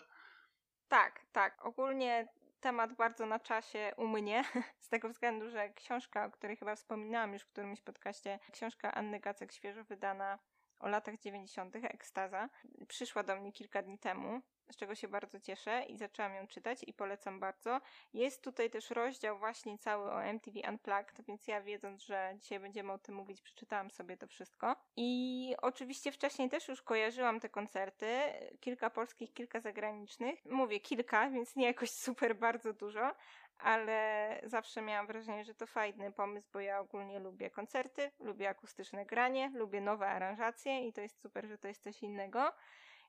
[0.88, 1.66] Tak, tak.
[1.66, 2.28] Ogólnie
[2.60, 4.44] temat bardzo na czasie u mnie,
[4.78, 9.20] z tego względu, że książka, o której chyba wspominałam już w którymś podcaście, książka Anny
[9.20, 10.38] Gacek, świeżo wydana
[10.80, 12.48] o latach 90., Ekstaza,
[12.88, 14.40] przyszła do mnie kilka dni temu,
[14.72, 17.80] z czego się bardzo cieszę i zaczęłam ją czytać i polecam bardzo.
[18.12, 22.92] Jest tutaj też rozdział właśnie cały o MTV Unplugged, więc ja wiedząc, że dzisiaj będziemy
[22.92, 24.76] o tym mówić, przeczytałam sobie to wszystko.
[24.96, 28.06] I oczywiście wcześniej też już kojarzyłam te koncerty,
[28.60, 30.44] kilka polskich, kilka zagranicznych.
[30.44, 33.14] Mówię kilka, więc nie jakoś super bardzo dużo,
[33.62, 39.06] ale zawsze miałam wrażenie, że to fajny pomysł, bo ja ogólnie lubię koncerty, lubię akustyczne
[39.06, 42.52] granie, lubię nowe aranżacje i to jest super, że to jest coś innego.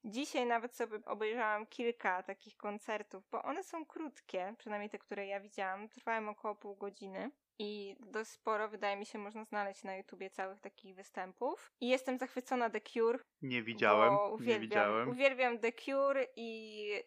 [0.04, 5.40] Dzisiaj nawet sobie obejrzałam kilka takich koncertów, bo one są krótkie, przynajmniej te, które ja
[5.40, 7.32] widziałam, trwają około pół godziny.
[7.62, 11.72] I dość sporo, wydaje mi się, można znaleźć na YouTubie całych takich występów.
[11.82, 13.20] I jestem zachwycona The Cure.
[13.42, 15.10] Nie widziałem, uwielbiam, nie widziałem.
[15.10, 17.04] Uwielbiam The Cure i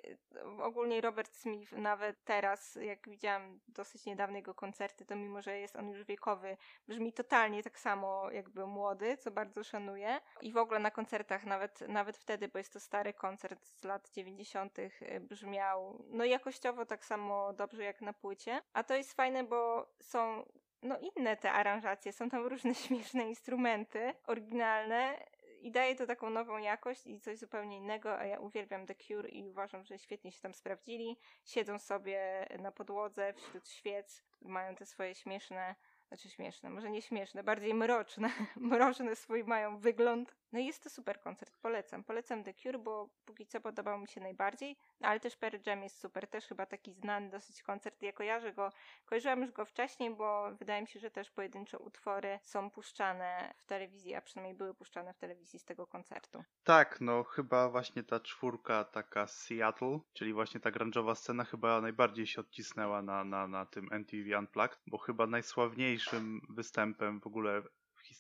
[0.58, 5.76] ogólnie Robert Smith nawet teraz, jak widziałam dosyć niedawno jego koncerty, to mimo, że jest
[5.76, 6.56] on już wiekowy,
[6.88, 10.20] brzmi totalnie tak samo jakby młody, co bardzo szanuję.
[10.42, 14.10] I w ogóle na koncertach, nawet, nawet wtedy, bo jest to stary koncert z lat
[14.10, 14.78] 90.,
[15.20, 18.60] brzmiał no jakościowo tak samo dobrze jak na płycie.
[18.72, 20.43] A to jest fajne, bo są
[20.84, 25.24] no inne te aranżacje, są tam różne śmieszne instrumenty, oryginalne
[25.60, 29.28] i daje to taką nową jakość i coś zupełnie innego, a ja uwielbiam The Cure
[29.28, 31.18] i uważam, że świetnie się tam sprawdzili.
[31.44, 35.74] Siedzą sobie na podłodze wśród świec, mają te swoje śmieszne
[36.08, 38.30] znaczy śmieszne, może nie śmieszne, bardziej mroczne.
[38.56, 40.34] Mroczny swój mają wygląd.
[40.54, 42.04] No jest to super koncert, polecam.
[42.04, 45.82] Polecam The Cure, bo póki co podobał mi się najbardziej, no ale też Pearl Jam
[45.82, 48.02] jest super, też chyba taki znany dosyć koncert.
[48.02, 48.70] Ja kojarzę go,
[49.06, 53.64] kojarzyłam już go wcześniej, bo wydaje mi się, że też pojedyncze utwory są puszczane w
[53.64, 56.44] telewizji, a przynajmniej były puszczane w telewizji z tego koncertu.
[56.64, 61.80] Tak, no chyba właśnie ta czwórka taka z Seattle, czyli właśnie ta grunge'owa scena chyba
[61.80, 67.62] najbardziej się odcisnęła na, na, na tym MTV Unplugged, bo chyba najsławniejszym występem w ogóle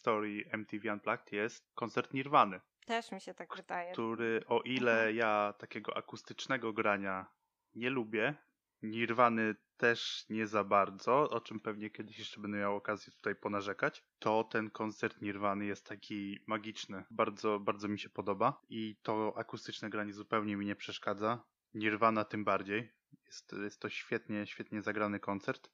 [0.04, 2.60] historii MTV Unplugged jest koncert Nirwany.
[2.86, 3.92] Też mi się tak wydaje.
[3.92, 5.16] Który o ile mhm.
[5.16, 7.26] ja takiego akustycznego grania
[7.74, 8.34] nie lubię,
[8.82, 14.04] Nirwany też nie za bardzo, o czym pewnie kiedyś jeszcze będę miał okazję tutaj ponarzekać,
[14.18, 17.04] to ten koncert Nirwany jest taki magiczny.
[17.10, 21.44] Bardzo, bardzo mi się podoba i to akustyczne granie zupełnie mi nie przeszkadza.
[21.74, 22.92] Nirvana tym bardziej.
[23.26, 25.70] Jest, jest to świetnie, świetnie zagrany koncert.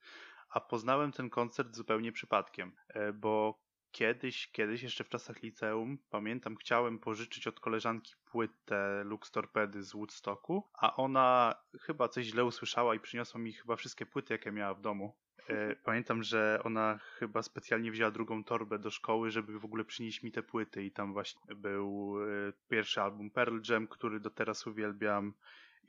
[0.50, 3.60] A poznałem ten koncert zupełnie przypadkiem, e, bo
[3.92, 9.92] kiedyś, kiedyś jeszcze w czasach liceum, pamiętam, chciałem pożyczyć od koleżanki płytę Lux Torpedy z
[9.92, 14.74] Woodstocku, a ona chyba coś źle usłyszała i przyniosła mi chyba wszystkie płyty, jakie miała
[14.74, 15.16] w domu.
[15.48, 20.22] E, pamiętam, że ona chyba specjalnie wzięła drugą torbę do szkoły, żeby w ogóle przynieść
[20.22, 24.66] mi te płyty i tam właśnie był e, pierwszy album Pearl Jam, który do teraz
[24.66, 25.34] uwielbiam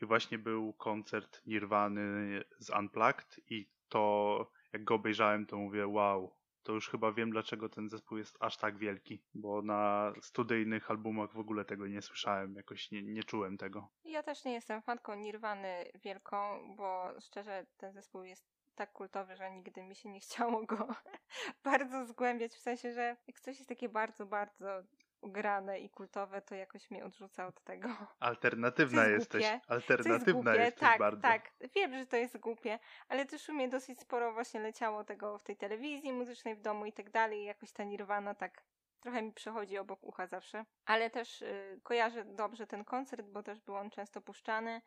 [0.01, 6.35] i właśnie był koncert Nirwany z Unplugged i to jak go obejrzałem, to mówię wow,
[6.63, 11.33] to już chyba wiem, dlaczego ten zespół jest aż tak wielki, bo na studyjnych albumach
[11.33, 13.87] w ogóle tego nie słyszałem, jakoś nie, nie czułem tego.
[14.03, 16.35] Ja też nie jestem fanką Nirwany wielką,
[16.75, 20.87] bo szczerze ten zespół jest tak kultowy, że nigdy mi się nie chciało go
[21.63, 24.83] bardzo zgłębiać, w sensie, że jak coś jest takie bardzo, bardzo
[25.21, 27.89] ugrane i kultowe, to jakoś mnie odrzuca od tego.
[28.19, 29.41] Alternatywna jest jesteś.
[29.41, 29.61] Głupie.
[29.67, 31.21] Alternatywna jest tak, bardzo.
[31.21, 35.37] Tak, wiem, że to jest głupie, ale też u mnie dosyć sporo właśnie leciało tego
[35.37, 37.45] w tej telewizji muzycznej w domu i tak dalej.
[37.45, 38.63] Jakoś ta Nirvana tak
[39.01, 40.65] trochę mi przechodzi obok ucha zawsze.
[40.85, 44.81] Ale też y, kojarzę dobrze ten koncert, bo też był on często puszczany.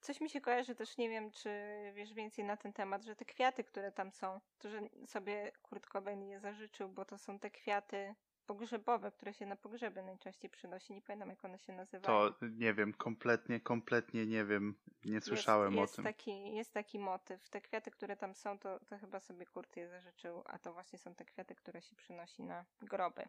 [0.00, 1.50] Coś mi się kojarzy też, nie wiem, czy
[1.94, 5.86] wiesz więcej na ten temat, że te kwiaty, które tam są, to, że sobie Kurt
[5.86, 8.14] Cobain je zażyczył, bo to są te kwiaty
[8.48, 10.92] pogrzebowe, które się na pogrzeby najczęściej przynosi.
[10.92, 12.32] Nie pamiętam, jak one się nazywają.
[12.32, 14.74] To nie wiem, kompletnie, kompletnie nie wiem.
[15.04, 16.04] Nie słyszałem jest, jest o tym.
[16.04, 17.48] Taki, jest taki motyw.
[17.48, 20.98] Te kwiaty, które tam są, to, to chyba sobie Kurt je zażyczył, a to właśnie
[20.98, 23.22] są te kwiaty, które się przynosi na groby.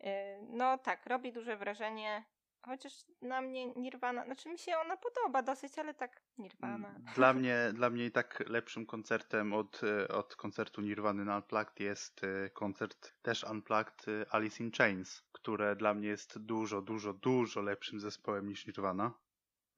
[0.00, 0.08] Yy,
[0.48, 2.24] no tak, robi duże wrażenie.
[2.62, 2.92] Chociaż
[3.22, 6.88] na mnie Nirvana, znaczy mi się ona podoba dosyć, ale tak Nirvana.
[6.88, 11.36] Mm, dla mnie, dla mnie i tak lepszym koncertem od, e, od koncertu Nirwany na
[11.36, 16.82] Unplugged jest e, koncert też Unplugged e, Alice in Chains, które dla mnie jest dużo,
[16.82, 19.12] dużo, dużo lepszym zespołem niż Nirvana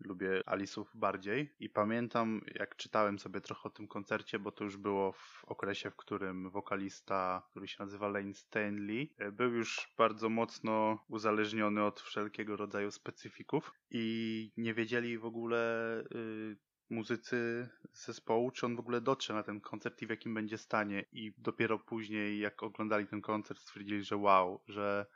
[0.04, 1.54] lubię Alisów bardziej.
[1.60, 5.90] I pamiętam, jak czytałem sobie trochę o tym koncercie, bo to już było w okresie,
[5.90, 12.00] w którym wokalista, który się nazywa Lane Stanley, e, był już bardzo mocno uzależniony od
[12.00, 16.02] wszelkiego rodzaju specyfików i nie wiedzieli w ogóle.
[16.10, 16.56] Yy,
[16.92, 21.04] muzycy zespołu, czy on w ogóle dotrze na ten koncert i w jakim będzie stanie.
[21.12, 25.06] I dopiero później, jak oglądali ten koncert, stwierdzili, że wow, że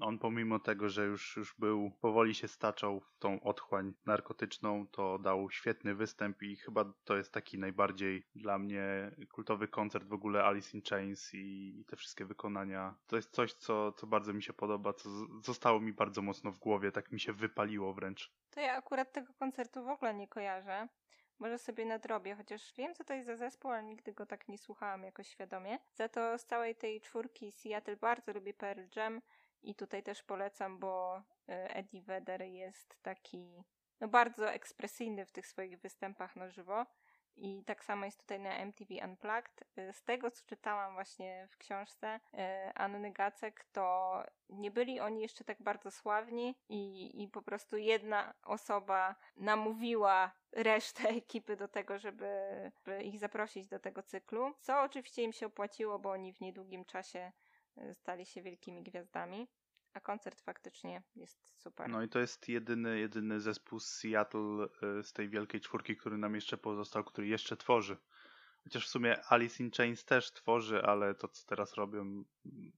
[0.00, 5.18] on pomimo tego, że już, już był, powoli się staczał w tą otchłań narkotyczną, to
[5.18, 10.44] dał świetny występ i chyba to jest taki najbardziej dla mnie kultowy koncert w ogóle
[10.44, 12.94] Alice in Chains i, i te wszystkie wykonania.
[13.06, 15.10] To jest coś, co, co bardzo mi się podoba, co
[15.42, 18.32] zostało mi bardzo mocno w głowie, tak mi się wypaliło wręcz.
[18.50, 20.88] To ja akurat tego koncertu w ogóle nie kojarzę.
[21.40, 24.58] Może sobie nadrobię, chociaż wiem, co to jest za zespół, ale nigdy go tak nie
[24.58, 25.78] słuchałam jakoś świadomie.
[25.94, 29.20] Za to z całej tej czwórki Seattle bardzo lubię Pearl Jam.
[29.62, 33.64] I tutaj też polecam, bo e, Eddie Vedder jest taki
[34.00, 36.86] no bardzo ekspresyjny w tych swoich występach na żywo
[37.36, 39.64] I tak samo jest tutaj na MTV Unplugged.
[39.78, 42.38] Y, z tego, co czytałam właśnie w książce y,
[42.74, 44.14] Anny Gacek, to
[44.48, 51.08] nie byli oni jeszcze tak bardzo sławni i, i po prostu jedna osoba namówiła resztę
[51.22, 52.30] ekipy do tego, żeby,
[52.74, 56.84] żeby ich zaprosić do tego cyklu, co oczywiście im się opłaciło, bo oni w niedługim
[56.84, 57.32] czasie
[57.94, 59.48] stali się wielkimi gwiazdami.
[59.92, 61.88] A koncert faktycznie jest super.
[61.88, 66.18] No i to jest jedyny, jedyny zespół z Seattle y, z tej wielkiej czwórki, który
[66.18, 67.96] nam jeszcze pozostał, który jeszcze tworzy.
[68.64, 72.24] Chociaż w sumie Alice in Chains też tworzy, ale to co teraz robią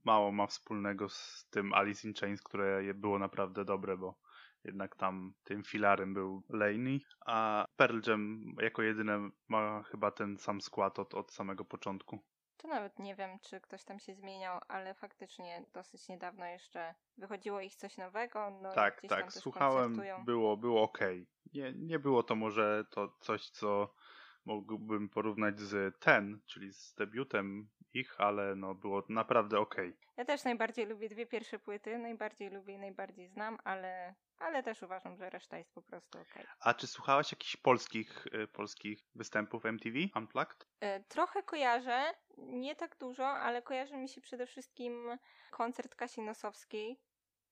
[0.05, 4.19] mało ma wspólnego z tym Alice in Chains, które było naprawdę dobre, bo
[4.65, 10.61] jednak tam tym filarem był Laney, a Pearl Jam jako jedyne ma chyba ten sam
[10.61, 12.25] skład od, od samego początku.
[12.62, 17.61] To nawet nie wiem, czy ktoś tam się zmieniał, ale faktycznie dosyć niedawno jeszcze wychodziło
[17.61, 18.51] ich coś nowego.
[18.62, 20.98] No tak, tak, słuchałem, było, było ok.
[21.55, 23.94] Nie, nie było to może to coś, co
[24.44, 29.77] mógłbym porównać z Ten, czyli z debiutem ich, ale no było naprawdę ok.
[30.17, 34.83] Ja też najbardziej lubię dwie pierwsze płyty, najbardziej lubię i najbardziej znam, ale, ale też
[34.83, 36.35] uważam, że reszta jest po prostu ok.
[36.61, 40.67] A czy słuchałaś jakichś polskich, y, polskich występów MTV Unplugged?
[40.85, 45.19] Y, trochę kojarzę, nie tak dużo, ale kojarzy mi się przede wszystkim
[45.51, 47.01] koncert Kasi Nosowskiej.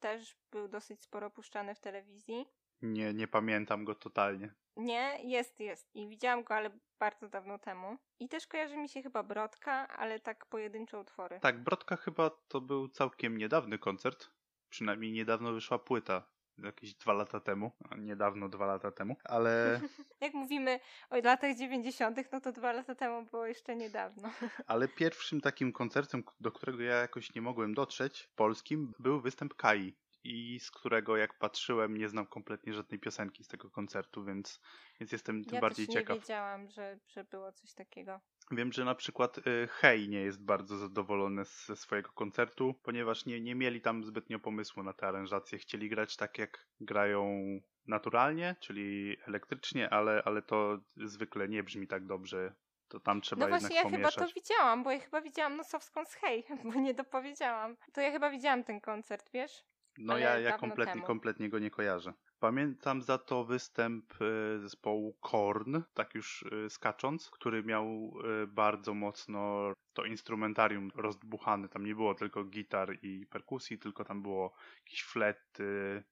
[0.00, 2.46] Też był dosyć sporo puszczany w telewizji.
[2.83, 4.55] Nie, nie pamiętam go totalnie.
[4.76, 5.94] Nie, jest, jest.
[5.94, 7.96] I widziałam go, ale bardzo dawno temu.
[8.18, 11.40] I też kojarzy mi się chyba Brodka, ale tak pojedyncze utwory.
[11.40, 14.30] Tak, Brodka chyba to był całkiem niedawny koncert.
[14.68, 16.22] Przynajmniej niedawno wyszła płyta.
[16.59, 17.72] Jakieś dwa lata temu.
[17.98, 19.80] Niedawno, dwa lata temu, ale.
[20.20, 20.80] Jak mówimy
[21.11, 24.30] o latach 90., no to dwa lata temu było jeszcze niedawno.
[24.66, 29.96] ale pierwszym takim koncertem, do którego ja jakoś nie mogłem dotrzeć, polskim, był występ Kai
[30.24, 34.61] i z którego jak patrzyłem nie znam kompletnie żadnej piosenki z tego koncertu, więc,
[35.00, 36.16] więc jestem tym ja bardziej też ciekaw.
[36.16, 38.20] nie wiedziałam, że, że było coś takiego.
[38.50, 43.40] Wiem, że na przykład y, Hej nie jest bardzo zadowolony ze swojego koncertu, ponieważ nie,
[43.40, 45.59] nie mieli tam zbytnio pomysłu na te aranżacje.
[45.59, 47.42] Chcieli grać tak, jak grają
[47.87, 52.54] naturalnie, czyli elektrycznie, ale, ale to zwykle nie brzmi tak dobrze.
[52.88, 54.14] To tam trzeba no właśnie, ja pomieszać.
[54.14, 57.76] chyba to widziałam, bo ja chyba widziałam Nosowską z Hej, bo nie dopowiedziałam.
[57.92, 59.64] To ja chyba widziałam ten koncert, wiesz?
[59.98, 62.12] No ja, ja kompletnie, kompletnie go nie kojarzę.
[62.40, 67.87] Pamiętam za to występ e, zespołu Korn, tak już e, skacząc, który miał
[68.24, 71.68] e, bardzo mocno to instrumentarium rozdbuchane.
[71.68, 74.53] Tam nie było tylko gitar i perkusji, tylko tam było
[74.85, 76.03] jakieś flety,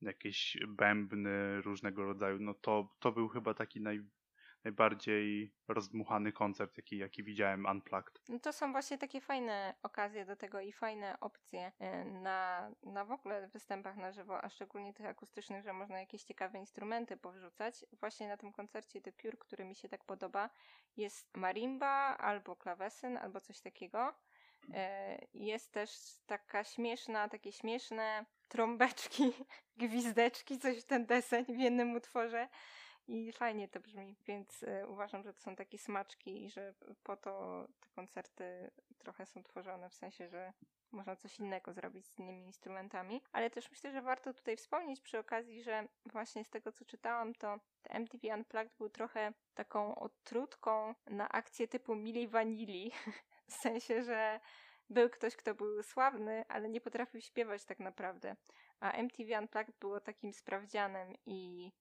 [0.00, 2.38] jakieś bębny różnego rodzaju.
[2.40, 4.00] No to, to był chyba taki naj,
[4.64, 8.22] najbardziej rozdmuchany koncert, jaki, jaki widziałem Unplugged.
[8.28, 13.04] No to są właśnie takie fajne okazje do tego i fajne opcje e, na, na
[13.04, 17.84] w ogóle występach na żywo, a szczególnie tych akustycznych, że można jakieś ciekawe instrumenty powrzucać.
[18.00, 20.50] Właśnie na tym koncercie The Cure, który mi się tak podoba,
[20.96, 24.14] jest marimba albo klawesyn, albo coś takiego.
[24.74, 25.90] E, jest też
[26.26, 29.32] taka śmieszna, takie śmieszne trąbeczki,
[29.76, 32.48] gwizdeczki, coś w ten deseń w jednym utworze
[33.08, 37.16] i fajnie to brzmi, więc y, uważam, że to są takie smaczki i że po
[37.16, 40.52] to te koncerty trochę są tworzone, w sensie, że
[40.92, 45.18] można coś innego zrobić z innymi instrumentami, ale też myślę, że warto tutaj wspomnieć przy
[45.18, 51.28] okazji, że właśnie z tego co czytałam, to MTV Unplugged był trochę taką odtrutką na
[51.28, 52.92] akcję typu Mili Vanilli,
[53.48, 54.40] w sensie, że
[54.90, 58.36] był ktoś, kto był sławny, ale nie potrafił śpiewać tak naprawdę.
[58.80, 61.72] A MTV Unplugged było takim sprawdzianem i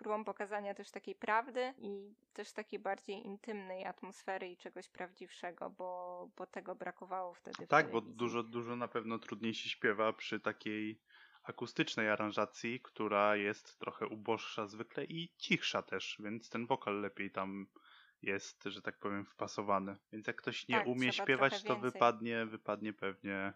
[0.00, 6.30] próbą pokazania też takiej prawdy i też takiej bardziej intymnej atmosfery i czegoś prawdziwszego, bo,
[6.36, 7.66] bo tego brakowało wtedy.
[7.66, 11.00] Tak, bo dużo, dużo na pewno trudniej się śpiewa przy takiej
[11.42, 17.66] akustycznej aranżacji, która jest trochę uboższa zwykle i cichsza też, więc ten wokal lepiej tam
[18.22, 19.96] jest, że tak powiem, wpasowany.
[20.12, 23.52] Więc jak ktoś nie tak, umie śpiewać, to wypadnie, wypadnie pewnie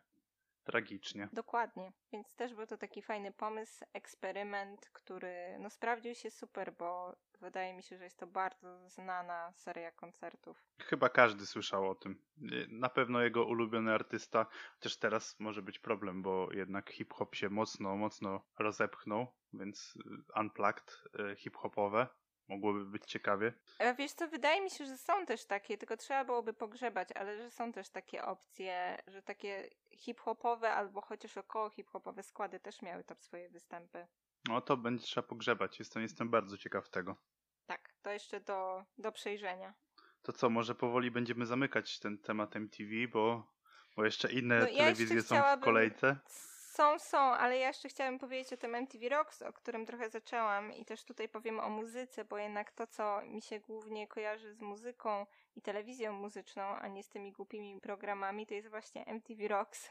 [0.64, 1.28] tragicznie.
[1.32, 1.92] Dokładnie.
[2.12, 7.74] Więc też był to taki fajny pomysł, eksperyment, który no, sprawdził się super, bo wydaje
[7.74, 10.64] mi się, że jest to bardzo znana seria koncertów.
[10.78, 12.22] Chyba każdy słyszał o tym.
[12.68, 17.96] Na pewno jego ulubiony artysta, chociaż teraz może być problem, bo jednak hip-hop się mocno,
[17.96, 19.98] mocno rozepchnął, więc
[20.36, 22.06] unplugged y, hip-hopowe
[22.48, 23.52] Mogłoby być ciekawie.
[23.78, 27.36] Ale wiesz co, wydaje mi się, że są też takie, tylko trzeba byłoby pogrzebać, ale
[27.36, 33.04] że są też takie opcje, że takie hip-hopowe albo chociaż około hip-hopowe składy też miały
[33.04, 34.06] tam swoje występy.
[34.48, 35.78] No to będzie trzeba pogrzebać.
[35.78, 37.16] Jestem, jestem bardzo ciekaw tego.
[37.66, 39.74] Tak, to jeszcze do, do przejrzenia.
[40.22, 43.52] To co, może powoli będziemy zamykać ten temat MTV, bo,
[43.96, 46.16] bo jeszcze inne no, telewizje ja jeszcze są w kolejce.
[46.74, 50.72] Są, są, ale ja jeszcze chciałam powiedzieć o tym MTV Rocks, o którym trochę zaczęłam
[50.72, 54.60] i też tutaj powiem o muzyce, bo jednak to, co mi się głównie kojarzy z
[54.60, 55.26] muzyką
[55.56, 59.90] i telewizją muzyczną, a nie z tymi głupimi programami, to jest właśnie MTV Rocks.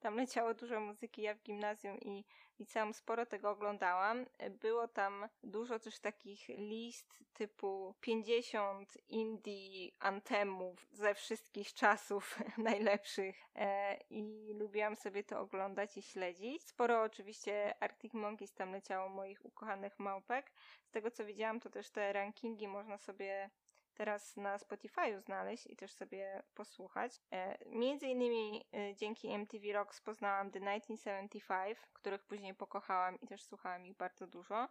[0.00, 2.24] Tam leciało dużo muzyki, ja w gimnazjum i
[2.58, 4.26] liceum sporo tego oglądałam.
[4.50, 13.96] Było tam dużo też takich list typu 50 indie antemów ze wszystkich czasów najlepszych e,
[14.10, 16.62] i lubiłam sobie to oglądać i śledzić.
[16.62, 20.52] Sporo oczywiście Arctic Monkeys tam leciało moich ukochanych małpek.
[20.84, 23.50] Z tego co widziałam, to też te rankingi można sobie
[23.94, 27.20] teraz na Spotify'u znaleźć i też sobie posłuchać.
[27.32, 33.44] E, między innymi e, dzięki MTV Rocks poznałam The 1975, których później pokochałam i też
[33.44, 34.68] słuchałam ich bardzo dużo.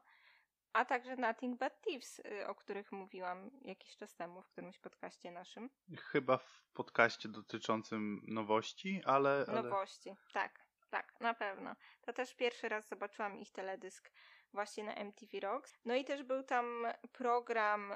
[0.74, 5.32] A także Nothing But Thieves, e, o których mówiłam jakiś czas temu w którymś podcaście
[5.32, 5.70] naszym.
[5.98, 9.46] Chyba w podcaście dotyczącym nowości, ale...
[9.48, 9.64] ale...
[9.64, 11.76] Nowości, tak, tak, na pewno.
[12.02, 14.12] To też pierwszy raz zobaczyłam ich teledysk
[14.54, 15.80] właśnie na MTV Rocks.
[15.86, 17.94] No i też był tam program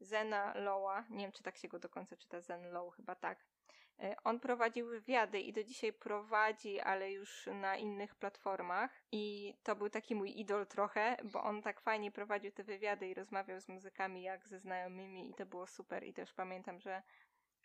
[0.00, 3.44] Zena Lowa, nie wiem czy tak się go do końca czyta, Zen Low, chyba tak.
[3.98, 8.90] E, on prowadził wywiady i do dzisiaj prowadzi, ale już na innych platformach.
[9.12, 13.14] I to był taki mój idol trochę, bo on tak fajnie prowadził te wywiady i
[13.14, 16.04] rozmawiał z muzykami jak ze znajomymi i to było super.
[16.04, 17.02] I też pamiętam, że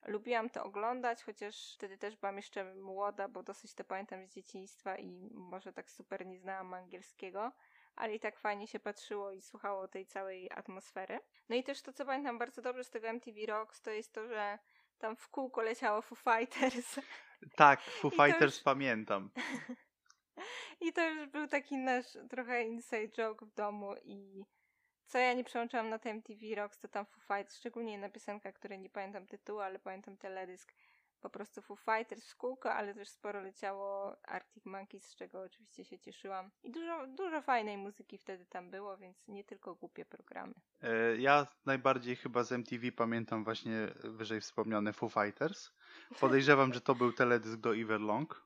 [0.05, 4.97] lubiłam to oglądać, chociaż wtedy też byłam jeszcze młoda, bo dosyć to pamiętam z dzieciństwa
[4.97, 7.51] i może tak super nie znałam angielskiego
[7.95, 11.19] ale i tak fajnie się patrzyło i słuchało tej całej atmosfery.
[11.49, 14.27] No i też to, co pamiętam bardzo dobrze z tego MTV Rocks, to jest to,
[14.27, 14.59] że
[14.97, 16.99] tam w kółko leciało Foo Fighters.
[17.55, 18.63] Tak, Foo Fighters już...
[18.63, 19.29] pamiętam.
[20.81, 24.45] I to już był taki nasz trochę inside joke w domu i
[25.05, 28.51] co ja nie przełączyłam na tym MTV Rocks, to tam Foo Fighters, szczególnie jedna piosenka,
[28.51, 30.73] której nie pamiętam tytułu, ale pamiętam teledysk
[31.21, 35.85] po prostu Foo Fighters w kółko, ale też sporo leciało Arctic Monkeys, z czego oczywiście
[35.85, 36.51] się cieszyłam.
[36.63, 40.53] I dużo, dużo fajnej muzyki wtedy tam było, więc nie tylko głupie programy.
[40.81, 45.71] E, ja najbardziej chyba z MTV pamiętam właśnie wyżej wspomniane Foo Fighters.
[46.19, 48.45] Podejrzewam, że to był teledysk do Everlong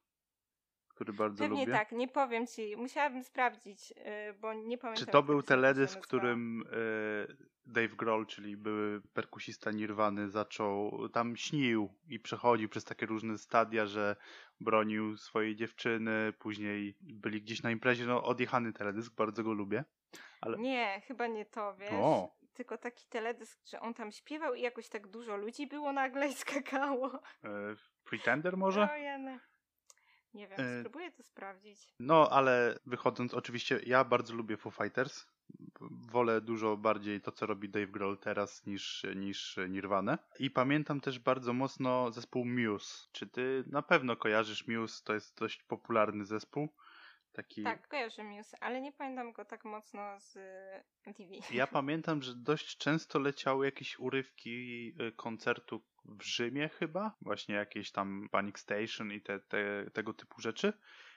[1.00, 1.74] który bardzo Pewnie lubię.
[1.74, 2.78] tak, nie powiem ci.
[2.78, 5.06] Musiałabym sprawdzić, yy, bo nie pamiętam.
[5.06, 6.64] Czy to był teledysk, w którym
[7.28, 13.38] yy, Dave Grohl, czyli były perkusista Nirwany, zaczął, tam śnił i przechodził przez takie różne
[13.38, 14.16] stadia, że
[14.60, 19.84] bronił swojej dziewczyny, później byli gdzieś na imprezie, no odjechany teledysk, bardzo go lubię.
[20.42, 20.58] Ale...
[20.58, 21.94] Nie, chyba nie to, wiesz.
[21.94, 22.36] O.
[22.54, 26.34] Tylko taki teledysk, że on tam śpiewał i jakoś tak dużo ludzi było nagle i
[26.44, 27.20] skakało.
[27.44, 28.90] E, Pretender może?
[28.92, 29.32] O, Jane.
[29.32, 29.40] Nie
[30.34, 31.94] wiem, e, spróbuję to sprawdzić.
[32.00, 35.26] No, ale wychodząc, oczywiście ja bardzo lubię Foo Fighters.
[35.92, 40.18] Wolę dużo bardziej to, co robi Dave Grohl teraz niż, niż Nirvana.
[40.40, 43.08] I pamiętam też bardzo mocno zespół Muse.
[43.12, 45.04] Czy ty na pewno kojarzysz Muse?
[45.04, 46.70] To jest dość popularny zespół.
[47.32, 47.64] Taki...
[47.64, 50.38] Tak, kojarzę Muse, ale nie pamiętam go tak mocno z
[51.06, 51.30] MTV.
[51.52, 57.92] Ja pamiętam, że dość często leciały jakieś urywki y, koncertu w Rzymie chyba, właśnie jakieś
[57.92, 60.74] tam Panic Station i te, te, tego typu rzeczy.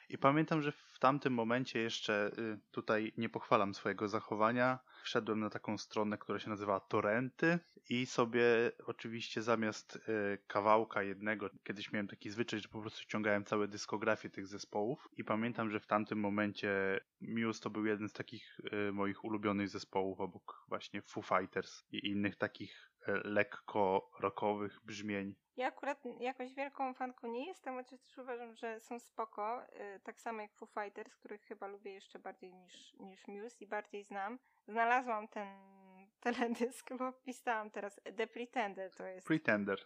[0.09, 4.79] I pamiętam, że w tamtym momencie jeszcze y, tutaj nie pochwalam swojego zachowania.
[5.03, 8.45] Wszedłem na taką stronę, która się nazywa Torrenty i sobie
[8.87, 14.31] oczywiście zamiast y, kawałka jednego, kiedyś miałem taki zwyczaj, że po prostu ściągałem całe dyskografię
[14.31, 18.93] tych zespołów i pamiętam, że w tamtym momencie Muse to był jeden z takich y,
[18.93, 25.35] moich ulubionych zespołów obok właśnie Foo Fighters i innych takich lekko rockowych brzmień.
[25.57, 29.63] Ja akurat jakoś wielką fanką nie jestem, chociaż też uważam, że są spoko.
[29.97, 33.67] Y, tak samo jak Foo Fighters, których chyba lubię jeszcze bardziej niż, niż Muse i
[33.67, 34.39] bardziej znam.
[34.69, 35.49] Znalazłam ten
[36.21, 39.27] teledysk, bo wpisałam teraz The Pretender to jest.
[39.27, 39.79] Pretender,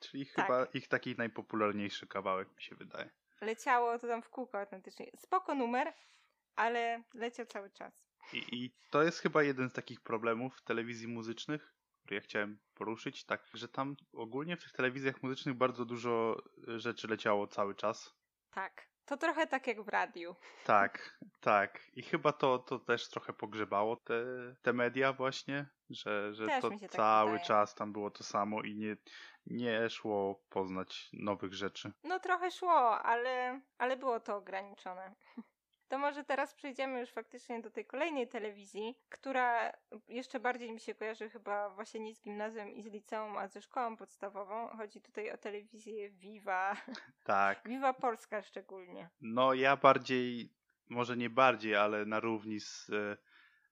[0.00, 0.34] czyli tak.
[0.34, 3.10] chyba ich taki najpopularniejszy kawałek mi się wydaje.
[3.40, 5.10] Leciało to tam w kółko autentycznie.
[5.16, 5.92] Spoko numer,
[6.56, 8.04] ale leciał cały czas.
[8.32, 13.24] I, I to jest chyba jeden z takich problemów telewizji muzycznych, który ja chciałem poruszyć,
[13.24, 16.36] tak, że tam ogólnie w tych telewizjach muzycznych bardzo dużo
[16.68, 18.14] e, rzeczy leciało cały czas.
[18.50, 18.92] Tak.
[19.04, 20.36] To trochę tak jak w radiu.
[20.66, 21.80] Tak, tak.
[21.92, 24.24] I chyba to, to też trochę pogrzebało te,
[24.62, 28.96] te media właśnie, że, że to tak cały czas tam było to samo i nie,
[29.46, 31.92] nie szło poznać nowych rzeczy.
[32.04, 35.14] No trochę szło, ale, ale było to ograniczone.
[35.92, 39.72] To może teraz przejdziemy już faktycznie do tej kolejnej telewizji, która
[40.08, 43.62] jeszcze bardziej mi się kojarzy chyba właśnie nie z gimnazjum i z liceum, a ze
[43.62, 44.68] szkołą podstawową.
[44.68, 46.76] Chodzi tutaj o telewizję Viva.
[47.24, 47.68] Tak.
[47.68, 49.08] Viva Polska szczególnie.
[49.20, 50.52] No ja bardziej,
[50.88, 53.16] może nie bardziej, ale na równi z e,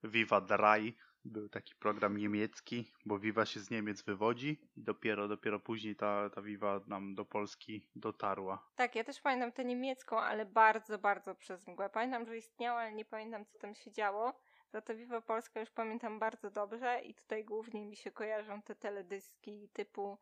[0.03, 5.59] Viva Draj Był taki program niemiecki, bo Viva się z Niemiec wywodzi i dopiero, dopiero
[5.59, 8.69] później ta, ta Viva nam do Polski dotarła.
[8.75, 11.89] Tak, ja też pamiętam tę niemiecką, ale bardzo, bardzo przez mgłę.
[11.89, 14.33] Pamiętam, że istniała, ale nie pamiętam, co tam się działo.
[14.73, 18.75] Za to Viva Polska już pamiętam bardzo dobrze i tutaj głównie mi się kojarzą te
[18.75, 20.17] teledyski typu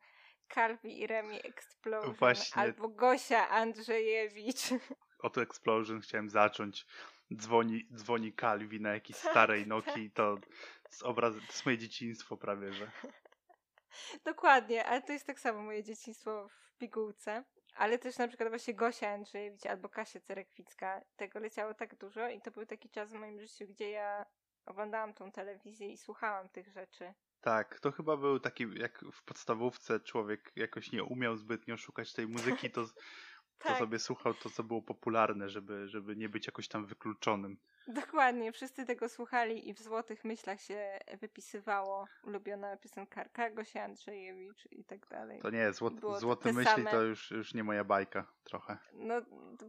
[0.54, 2.62] Calvi i Remi Explosion Właśnie.
[2.62, 4.70] albo Gosia Andrzejewicz.
[5.18, 6.86] Od Explosion chciałem zacząć.
[7.34, 10.38] Dzwoni, dzwoni Calvi na jakiejś Tak, starej Nokii, to
[11.02, 11.34] obraz...
[11.34, 12.90] to jest moje dzieciństwo prawie, że.
[14.24, 17.44] Dokładnie, ale to jest tak samo moje dzieciństwo w pigułce.
[17.74, 21.00] Ale też na przykład właśnie Gosia Andrzejewicz albo Kasia Cerekwicka.
[21.16, 24.26] Tego leciało tak dużo i to był taki czas w moim życiu, gdzie ja
[24.66, 27.14] oglądałam tą telewizję i słuchałam tych rzeczy.
[27.40, 32.26] Tak, to chyba był taki, jak w podstawówce człowiek jakoś nie umiał zbytnio szukać tej
[32.26, 32.84] muzyki, to,
[33.68, 33.78] Tak.
[33.78, 37.56] sobie słuchał to, co było popularne, żeby, żeby nie być jakoś tam wykluczonym.
[37.88, 44.84] Dokładnie, wszyscy tego słuchali i w złotych myślach się wypisywało ulubiona piosenkarka Gosia Andrzejewicz i
[44.84, 45.40] tak dalej.
[45.40, 46.90] To nie, Było to złote te myśli same.
[46.90, 48.78] to już, już nie moja bajka trochę.
[48.92, 49.14] No,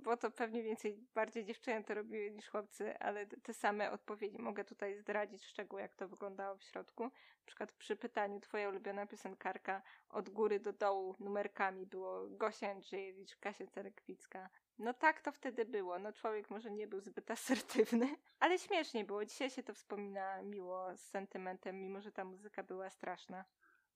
[0.03, 4.63] bo to pewnie więcej, bardziej dziewczyny to robiły niż chłopcy, ale te- same odpowiedzi mogę
[4.65, 7.03] tutaj zdradzić szczegół, jak to wyglądało w środku.
[7.03, 13.35] Na przykład przy pytaniu twoja ulubiona piosenkarka od góry do dołu numerkami było Gosia Andrzejewicz,
[13.35, 14.49] Kasia Cerekwicka.
[14.79, 15.99] No tak to wtedy było.
[15.99, 19.25] No człowiek może nie był zbyt asertywny, ale śmiesznie było.
[19.25, 23.45] Dzisiaj się to wspomina miło, z sentymentem, mimo że ta muzyka była straszna.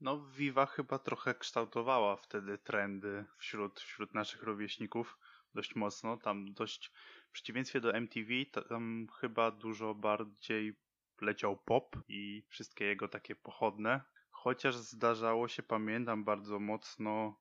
[0.02, 5.18] No, Viva chyba trochę kształtowała wtedy trendy wśród, wśród naszych rówieśników
[5.54, 6.18] dość mocno.
[6.18, 6.92] Tam dość,
[7.30, 8.30] w przeciwieństwie do MTV,
[8.70, 10.80] tam chyba dużo bardziej
[11.22, 14.02] leciał pop i wszystkie jego takie pochodne.
[14.30, 17.40] Chociaż zdarzało się, pamiętam bardzo mocno,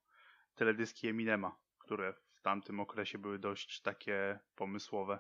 [0.55, 2.15] teledyski Eminema, które
[2.45, 5.19] tamtym okresie były dość takie pomysłowe.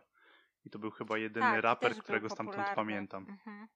[0.64, 2.76] I to był chyba jedyny Tak, raper, którego stamtąd popularny.
[2.76, 3.26] pamiętam.
[3.28, 3.68] Mhm.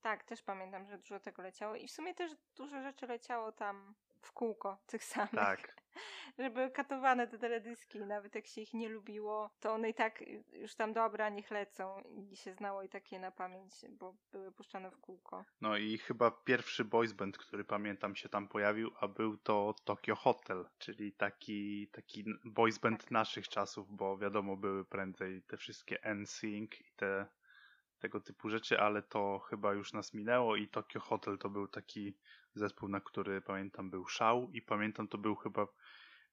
[0.00, 3.94] Tak, też pamiętam, że dużo tego leciało i w sumie też dużo rzeczy leciało tam
[4.20, 5.30] w kółko tych samych.
[5.30, 5.76] Tak,
[6.38, 10.24] Że były katowane te teledyski, nawet jak się ich nie lubiło, to one i tak
[10.52, 14.90] już tam dobra, niech lecą i się znało i takie na pamięć, bo były puszczane
[14.90, 15.44] w kółko.
[15.60, 20.14] No i chyba pierwszy boys band, który pamiętam się tam pojawił, a był to Tokyo
[20.14, 23.10] Hotel, czyli taki, taki boys band Tak.
[23.10, 27.26] naszych czasów, bo wiadomo, były prędzej te wszystkie NSYNC i te
[27.98, 32.16] tego typu rzeczy, ale to chyba już nas minęło i Tokyo Hotel to był taki
[32.54, 35.66] zespół, na który pamiętam był szał i pamiętam to był chyba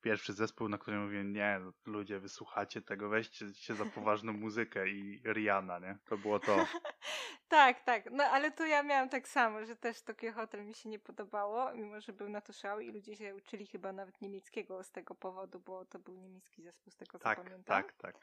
[0.02, 5.22] pierwszy zespół, na który mówię, nie, ludzie, wysłuchacie tego, weźcie się za poważną muzykę i
[5.26, 5.98] Rihanna, nie?
[6.06, 6.66] To było to.
[7.50, 8.12] tak, tak.
[8.12, 11.74] No ale to ja miałam tak samo, że też Tokyo Hotel mi się nie podobało,
[11.74, 15.16] mimo że był na to szał i ludzie się uczyli chyba nawet niemieckiego z tego
[15.16, 17.64] powodu, bo to był niemiecki zespół z tego co Tak, pamiętam.
[17.64, 18.16] tak, tak.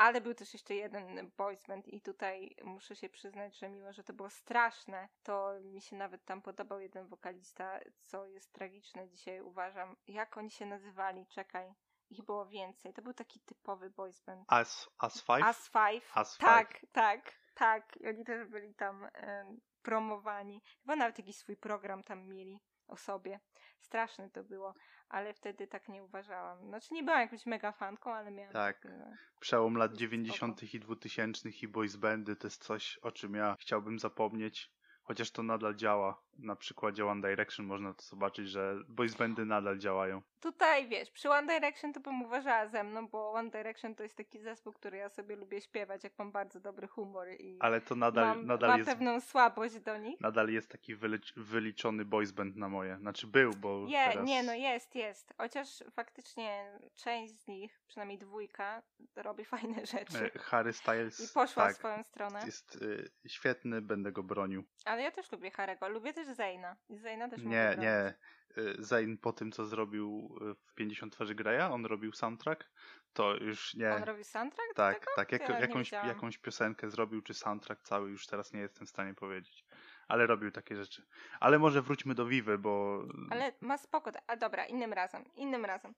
[0.00, 4.04] Ale był też jeszcze jeden boys band i tutaj muszę się przyznać, że mimo, że
[4.04, 9.40] to było straszne, to mi się nawet tam podobał jeden wokalista, co jest tragiczne dzisiaj
[9.40, 9.96] uważam.
[10.06, 11.26] Jak oni się nazywali?
[11.26, 11.74] Czekaj.
[12.10, 12.92] Ich było więcej.
[12.92, 14.44] To był taki typowy boys band.
[14.48, 15.42] As, As Five?
[15.44, 16.10] As Five.
[16.14, 17.96] As Tak, tak, tak.
[17.96, 20.62] I oni też byli tam em, promowani.
[20.80, 22.60] Chyba nawet jakiś swój program tam mieli
[22.90, 23.40] o sobie.
[23.80, 24.74] Straszne to było,
[25.08, 26.66] ale wtedy tak nie uważałam.
[26.68, 28.80] Znaczy nie byłam jakąś mega fanką, ale miałam Tak.
[28.82, 30.00] takie, Przełom lat Spoko.
[30.00, 30.74] 90.
[30.74, 34.72] i 2000 i boys bandy to jest coś, o czym ja chciałbym zapomnieć.
[35.02, 36.22] Chociaż to nadal działa.
[36.42, 40.22] Na przykładzie One Direction można to zobaczyć, że boys bandy nadal działają.
[40.40, 44.16] Tutaj wiesz, przy One Direction to bym uważała ze mną, bo One Direction to jest
[44.16, 47.94] taki zespół, który ja sobie lubię śpiewać, jak mam bardzo dobry humor i Ale to
[47.94, 50.20] nadal, mam, nadal, mam jest, pewną słabość do nich.
[50.20, 52.96] nadal jest taki wylicz, wyliczony boys band na moje.
[52.98, 54.26] Znaczy był, bo Je, teraz...
[54.28, 55.34] Nie, no jest, jest.
[55.38, 58.82] Chociaż faktycznie część z nich, przynajmniej dwójka,
[59.16, 60.30] robi fajne rzeczy.
[60.34, 62.40] e, Harry Styles I poszła tak, swoją stronę.
[62.46, 64.64] jest y, świetny, będę go bronił.
[64.84, 65.88] Ale ja też lubię Harego.
[65.88, 66.76] Lubię też Zayna.
[66.88, 68.14] I Zayna też Nie, nie.
[68.58, 72.70] Y, Zayn po tym, co zrobił y, w 50 twarzy Greya, on robił soundtrack,
[73.12, 73.94] to już nie...
[73.94, 75.32] On robi soundtrack Tak, tak.
[75.32, 79.64] Jak, jakąś, jakąś piosenkę zrobił, czy soundtrack cały, już teraz nie jestem w stanie powiedzieć.
[80.08, 81.06] Ale robił takie rzeczy.
[81.40, 84.10] Ale może wróćmy do Vivy, bo Ale ma spoko.
[84.26, 85.24] A dobra, innym razem.
[85.34, 85.94] Innym razem.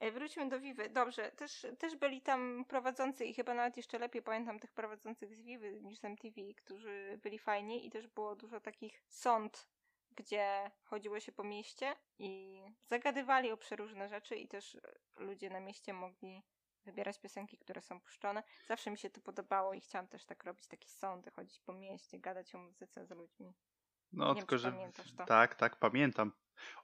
[0.00, 0.88] E, Wróćmy do Vivy.
[0.88, 5.40] Dobrze, też, też byli tam prowadzący i chyba nawet jeszcze lepiej pamiętam tych prowadzących z
[5.40, 9.68] Vivy niż z MTV, którzy byli fajni i też było dużo takich sąd,
[10.16, 14.76] gdzie chodziło się po mieście i zagadywali o przeróżne rzeczy i też
[15.16, 16.42] ludzie na mieście mogli
[16.84, 18.42] wybierać piosenki, które są puszczone.
[18.66, 22.18] Zawsze mi się to podobało i chciałam też tak robić, takie sądy, chodzić po mieście,
[22.18, 23.54] gadać o muzyce z ludźmi.
[24.12, 25.24] no nie wiem, tylko, czy że pamiętasz to.
[25.24, 26.32] tak, tak, pamiętam.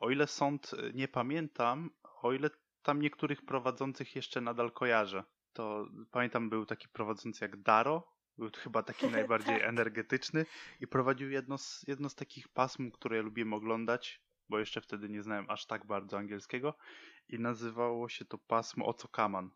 [0.01, 1.91] O ile sąd y, nie pamiętam,
[2.23, 2.51] o ile
[2.83, 5.25] tam niektórych prowadzących jeszcze nadal kojarzę.
[5.53, 9.69] To pamiętam był taki prowadzący jak Daro, Był chyba taki najbardziej Tak.
[9.69, 10.47] energetyczny
[10.81, 15.09] i prowadził jedno z, jedno z takich pasm, które ja lubiłem oglądać, bo jeszcze wtedy
[15.09, 16.75] nie znałem aż tak bardzo angielskiego
[17.29, 19.51] i nazywało się to pasmo Oco Kaman.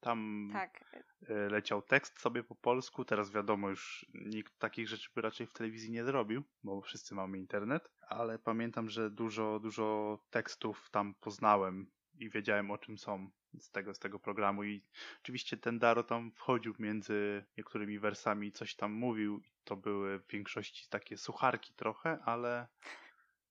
[0.00, 0.84] Tam Tak,
[1.28, 5.52] e, leciał tekst sobie po polsku, teraz wiadomo już nikt takich rzeczy by raczej w
[5.52, 11.90] telewizji nie zrobił, bo wszyscy mamy internet, ale pamiętam, że dużo, dużo tekstów tam poznałem
[12.18, 14.82] i wiedziałem o czym są z tego, z tego programu i
[15.22, 20.88] oczywiście ten Daro tam wchodził między niektórymi wersami, coś tam mówił to były w większości
[20.88, 22.66] takie sucharki trochę, ale,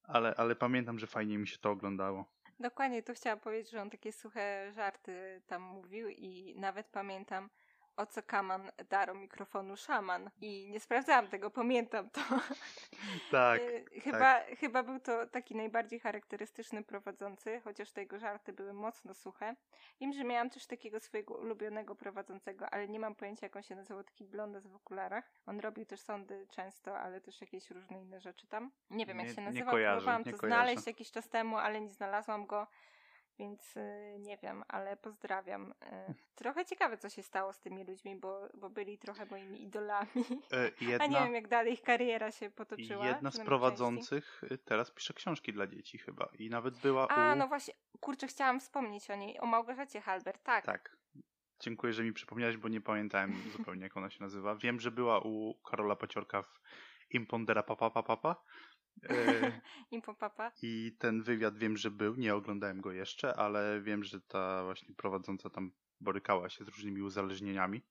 [0.04, 2.26] ale, ale pamiętam, że fajnie mi się to oglądało.
[2.60, 7.50] dokładnie to chciałam powiedzieć, że on takie suche żarty tam mówił i nawet pamiętam
[7.98, 12.22] o co kaman daro mikrofonu szaman i nie sprawdzałam tego, pamiętam to.
[13.32, 18.74] Tak, Y, chyba, chyba był to taki najbardziej charakterystyczny prowadzący, chociaż te jego żarty były
[18.74, 19.56] mocno suche.
[20.02, 23.76] Wiem, że miałam też takiego swojego ulubionego prowadzącego, ale nie mam pojęcia jak on się
[23.76, 25.32] nazywał, taki blondas w okularach.
[25.46, 28.72] On robił też sądy często, ale też jakieś różne inne rzeczy tam.
[28.90, 30.48] Nie wiem jak Nie- się nazywał, próbowałam to kojarzę.
[30.48, 32.68] znaleźć jakiś czas temu, ale nie znalazłam go.
[33.40, 35.72] Więc y, nie wiem, ale pozdrawiam.
[35.72, 40.10] Y, trochę ciekawe, co się stało z tymi ludźmi, bo, bo byli trochę moimi idolami.
[40.52, 42.88] E, A nie jedna, wiem, jak dalej ich kariera się potoczyła.
[42.88, 43.46] jedna z przynajmniej części.
[43.46, 47.36] prowadzących y, teraz pisze książki dla dzieci chyba i nawet była A, u...
[47.36, 50.66] no właśnie, kurczę, chciałam wspomnieć o niej, o Małgorzacie Halber, tak.
[50.66, 50.98] Tak.
[51.60, 54.56] Dziękuję, że mi przypomniałeś, bo nie pamiętałem zupełnie, jak ona się nazywa.
[54.56, 56.60] Wiem, że była u Karola Paciorka w
[57.10, 58.44] Impondera Papa Papa Papa.
[59.04, 60.52] E, Impo Papa.
[60.62, 62.16] I ten wywiad wiem, że był.
[62.16, 65.72] Nie oglądałem go jeszcze, ale wiem, że ta właśnie prowadząca tam
[66.02, 67.82] borykała się z różnymi uzależnieniami.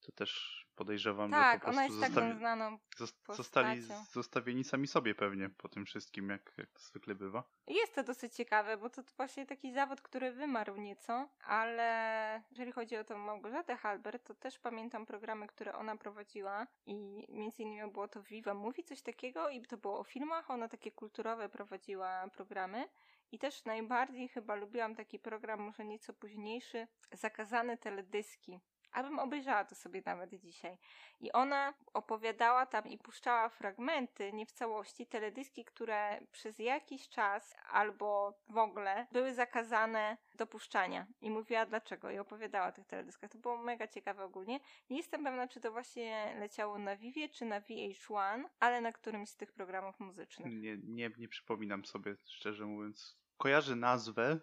[0.00, 2.78] To też podejrzewam, że po Tak, prostu ona jest taką znaną.
[2.98, 4.04] zos- zostali postacią.
[4.12, 7.44] zostawieni sami sobie pewnie po tym wszystkim, jak, jak to zwykle bywa.
[7.66, 12.96] Jest to dosyć ciekawe, bo to właśnie taki zawód, który wymarł nieco, ale jeżeli chodzi
[12.96, 18.08] o tą Małgorzatę Halber, to też pamiętam programy, które ona prowadziła i między innymi było
[18.08, 22.88] to Viva Mówi, coś takiego i to było o filmach, ona takie kulturowe prowadziła programy.
[23.32, 28.60] I też najbardziej chyba lubiłam taki program, może nieco późniejszy, Zakazane teledyski.
[28.92, 30.78] Abym obejrzała to sobie nawet dzisiaj.
[31.20, 37.56] I ona opowiadała tam i puszczała fragmenty, nie w całości, teledyski, które przez jakiś czas
[37.70, 41.06] albo w ogóle były zakazane do puszczania.
[41.20, 42.10] I mówiła dlaczego.
[42.10, 43.30] I opowiadała o tych teledyskach.
[43.30, 44.60] To było mega ciekawe ogólnie.
[44.90, 49.28] Nie jestem pewna, czy to właśnie leciało na Vivie, czy na VH1, ale na którymś
[49.28, 50.52] z tych programów muzycznych.
[50.52, 53.18] Nie, nie, nie przypominam sobie, szczerze mówiąc.
[53.36, 54.40] Kojarzę nazwę,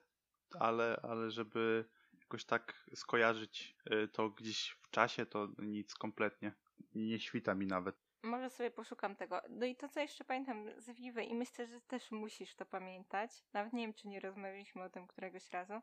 [0.60, 1.86] ale, ale żeby
[2.36, 6.52] jakoś tak skojarzyć y, to gdzieś w czasie, to nic kompletnie.
[6.96, 7.96] Nie świta mi nawet.
[8.24, 9.42] Może sobie poszukam tego.
[9.50, 13.32] No i to, co jeszcze pamiętam z Vivy i myślę, że też musisz to pamiętać,
[13.54, 15.74] nawet nie wiem, czy nie rozmawialiśmy o tym któregoś razu,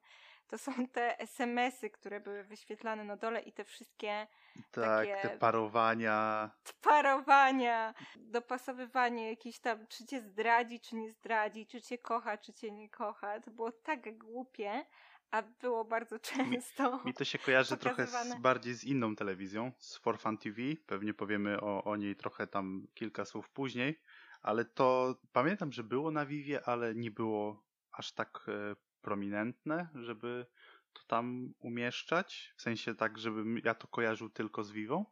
[0.47, 4.27] to są te SMS-y, które były wyświetlane na dole i te wszystkie
[4.71, 6.51] Tak, Takie- te parowania.
[6.81, 12.71] parowania, dopasowywanie jakieś tam, czy cię zdradzi, czy nie zdradzi, czy cię kocha, czy cię
[12.71, 13.41] nie kocha.
[13.41, 14.85] To było tak głupie,
[15.33, 17.01] a było bardzo często.
[17.05, 20.57] Mi to się kojarzy trochę z, bardziej z inną telewizją, z For Fun TV.
[20.87, 24.01] Pewnie powiemy o, o niej trochę tam kilka słów później,
[24.43, 30.47] ale to pamiętam, że było na Vivie, ale nie było aż tak e, prominentne, żeby
[30.93, 32.53] to tam umieszczać.
[32.57, 35.05] W sensie tak, żebym ja to kojarzył tylko z Vivą.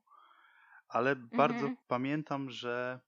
[0.88, 1.76] Ale bardzo Mhm.
[1.88, 3.00] pamiętam, że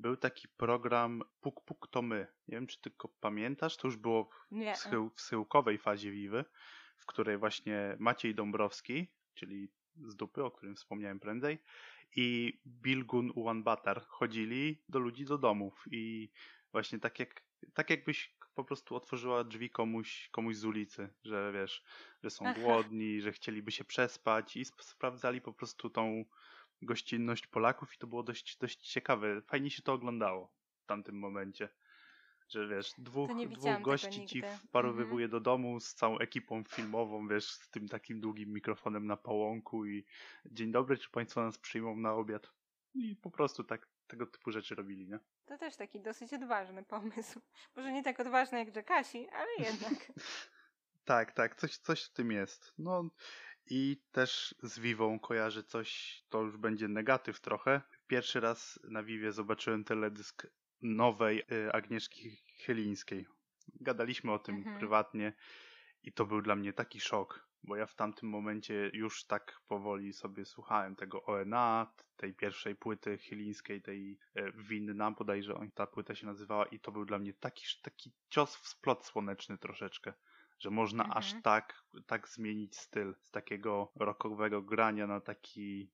[0.00, 2.26] był taki program Puk Puk to my.
[2.48, 4.74] Nie wiem, czy tylko pamiętasz, to już było Nie.
[4.74, 6.44] w, schył, w schyłkowej fazie Wiwy,
[6.96, 11.58] w której właśnie Maciej Dąbrowski, czyli z dupy, o którym wspomniałem prędzej,
[12.16, 16.30] i Bilgun Ułanbatar chodzili do ludzi do domów i
[16.72, 17.42] właśnie tak jak
[17.74, 21.84] tak jakbyś po prostu otworzyła drzwi komuś, komuś z ulicy, że wiesz,
[22.22, 22.60] że są Aha.
[22.60, 26.24] głodni, że chcieliby się przespać i sp- sprawdzali po prostu tą
[26.82, 29.42] gościnność Polaków i to było dość, dość ciekawe.
[29.42, 30.52] Fajnie się to oglądało
[30.82, 31.68] w tamtym momencie.
[32.48, 37.70] Że wiesz, dwóch, dwóch gości ci wparowywuje do domu z całą ekipą filmową, wiesz, z
[37.70, 40.04] tym takim długim mikrofonem na pałąku i
[40.46, 42.52] dzień dobry, czy państwo nas przyjmą na obiad?
[42.94, 45.18] I po prostu tak tego typu rzeczy robili, nie?
[45.44, 47.40] To też taki dosyć odważny pomysł.
[47.76, 50.12] Może nie tak odważny jak Jackassy, ale jednak.
[51.04, 52.72] Tak, tak, coś, coś w tym jest.
[52.78, 53.10] No
[53.70, 57.82] i też z Vivą kojarzy coś, to już będzie negatyw trochę.
[58.06, 60.46] Pierwszy raz na Vivie zobaczyłem teledysk
[60.82, 63.26] nowej y, Agnieszki Chylińskiej.
[63.80, 64.78] Gadaliśmy o tym Mhm.
[64.78, 65.32] prywatnie
[66.02, 70.12] i to był dla mnie taki szok, bo ja w tamtym momencie już tak powoli
[70.12, 76.26] sobie słuchałem tego ONA, tej pierwszej płyty chylińskiej, tej e, Winna, bodajże ta płyta się
[76.26, 80.12] nazywała i to był dla mnie taki, taki cios w splot słoneczny troszeczkę
[80.60, 81.18] że można Mhm.
[81.18, 85.90] aż tak, tak zmienić styl z takiego rockowego grania na taki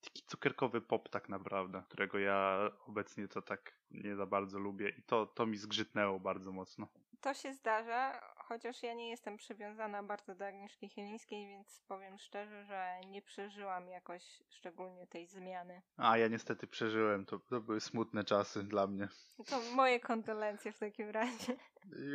[0.00, 5.02] taki cukierkowy pop tak naprawdę, którego ja obecnie to tak nie za bardzo lubię i
[5.02, 6.88] to, to mi zgrzytnęło bardzo mocno.
[7.20, 12.64] To się zdarza, chociaż ja nie jestem przywiązana bardzo do Agnieszki Chylińskiej, więc powiem szczerze,
[12.64, 15.82] że nie przeżyłam jakoś szczególnie tej zmiany.
[15.96, 19.08] A ja niestety przeżyłem, to, to były smutne czasy dla mnie.
[19.46, 21.56] To moje kondolencje w takim razie.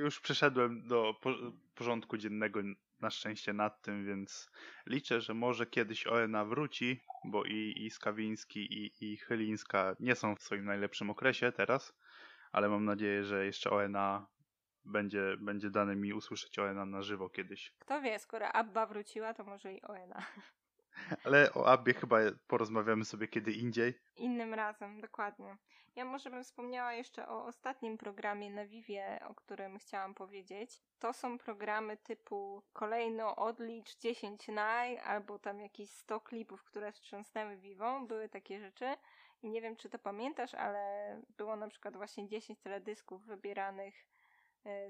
[0.04, 1.16] Już przeszedłem do
[1.76, 2.60] porządku dziennego
[3.02, 4.50] na szczęście nad tym, więc
[4.86, 10.36] liczę, że może kiedyś ONA wróci, bo i, i Skawiński i, i Chylińska nie są
[10.36, 11.94] w swoim najlepszym okresie teraz,
[12.52, 14.33] ale mam nadzieję, że jeszcze ONA
[14.86, 17.74] będzie, będzie dane mi usłyszeć ONA na żywo kiedyś.
[17.80, 20.26] Kto wie, skoro Abba wróciła, to może i ONA.
[21.26, 22.18] Ale o Abbie chyba
[22.48, 23.94] porozmawiamy sobie kiedy indziej.
[24.16, 25.58] Innym razem, dokładnie.
[25.96, 30.82] Ja może bym wspomniała jeszcze o ostatnim programie na Vivie, o którym chciałam powiedzieć.
[31.00, 37.58] To są programy typu kolejno odlicz 10 naj, albo tam jakieś 100 klipów, które wstrząsnęły
[37.58, 38.08] Vivą.
[38.08, 38.86] Były takie rzeczy.
[39.44, 43.96] I nie wiem, czy to pamiętasz, ale było na przykład właśnie 10 teledysków wybieranych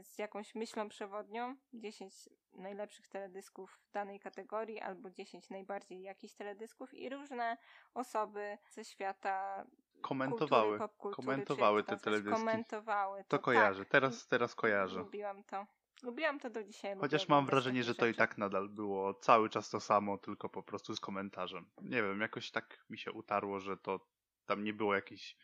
[0.04, 6.94] z jakąś myślą przewodnią, 10 najlepszych teledysków w danej kategorii albo 10 najbardziej jakichś teledysków
[6.94, 7.58] i różne
[7.94, 9.66] osoby ze świata
[10.02, 12.40] komentowały, kultury, komentowały te teledyski.
[12.40, 13.92] Komentowały to, to kojarzę, tak.
[13.92, 15.00] teraz, teraz kojarzę.
[15.00, 15.66] Lubiłam to.
[16.04, 16.96] Lubiłam to do dzisiaj.
[17.00, 20.64] Chociaż mam wrażenie, że to i tak nadal było cały czas to samo, tylko po
[20.64, 21.70] prostu z komentarzem.
[21.82, 24.00] Nie wiem, jakoś tak mi się utarło, że to
[24.46, 25.38] tam nie było jakiejś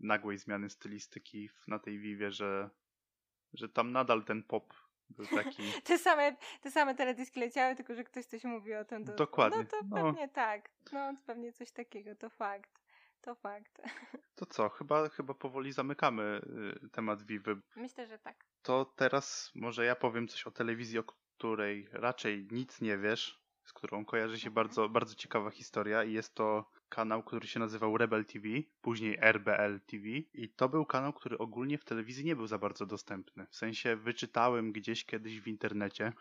[0.00, 2.70] nagłej zmiany stylistyki na tej Vivie, że
[3.54, 4.74] że tam nadal ten pop
[5.10, 5.62] był taki.
[5.84, 9.04] te, same, te same teledyski leciały, tylko że ktoś coś mówi o tym.
[9.04, 9.58] To, Dokładnie.
[9.58, 9.96] No to no.
[9.96, 10.70] pewnie tak.
[10.92, 12.82] No pewnie coś takiego, to fakt.
[13.20, 13.82] To fakt.
[14.34, 16.40] To co, chyba, chyba powoli zamykamy
[16.84, 17.60] y, temat Vivy.
[17.76, 18.44] Myślę, że tak.
[18.62, 23.72] To teraz może ja powiem coś o telewizji, o której raczej nic nie wiesz, z
[23.72, 24.54] którą kojarzy się mhm.
[24.54, 28.48] bardzo, bardzo ciekawa historia i jest to kanał, który się nazywał Rebel TV,
[28.82, 32.86] później RBL TV i to był kanał, który ogólnie w telewizji nie był za bardzo
[32.86, 33.46] dostępny.
[33.50, 36.12] W sensie wyczytałem gdzieś kiedyś w internecie,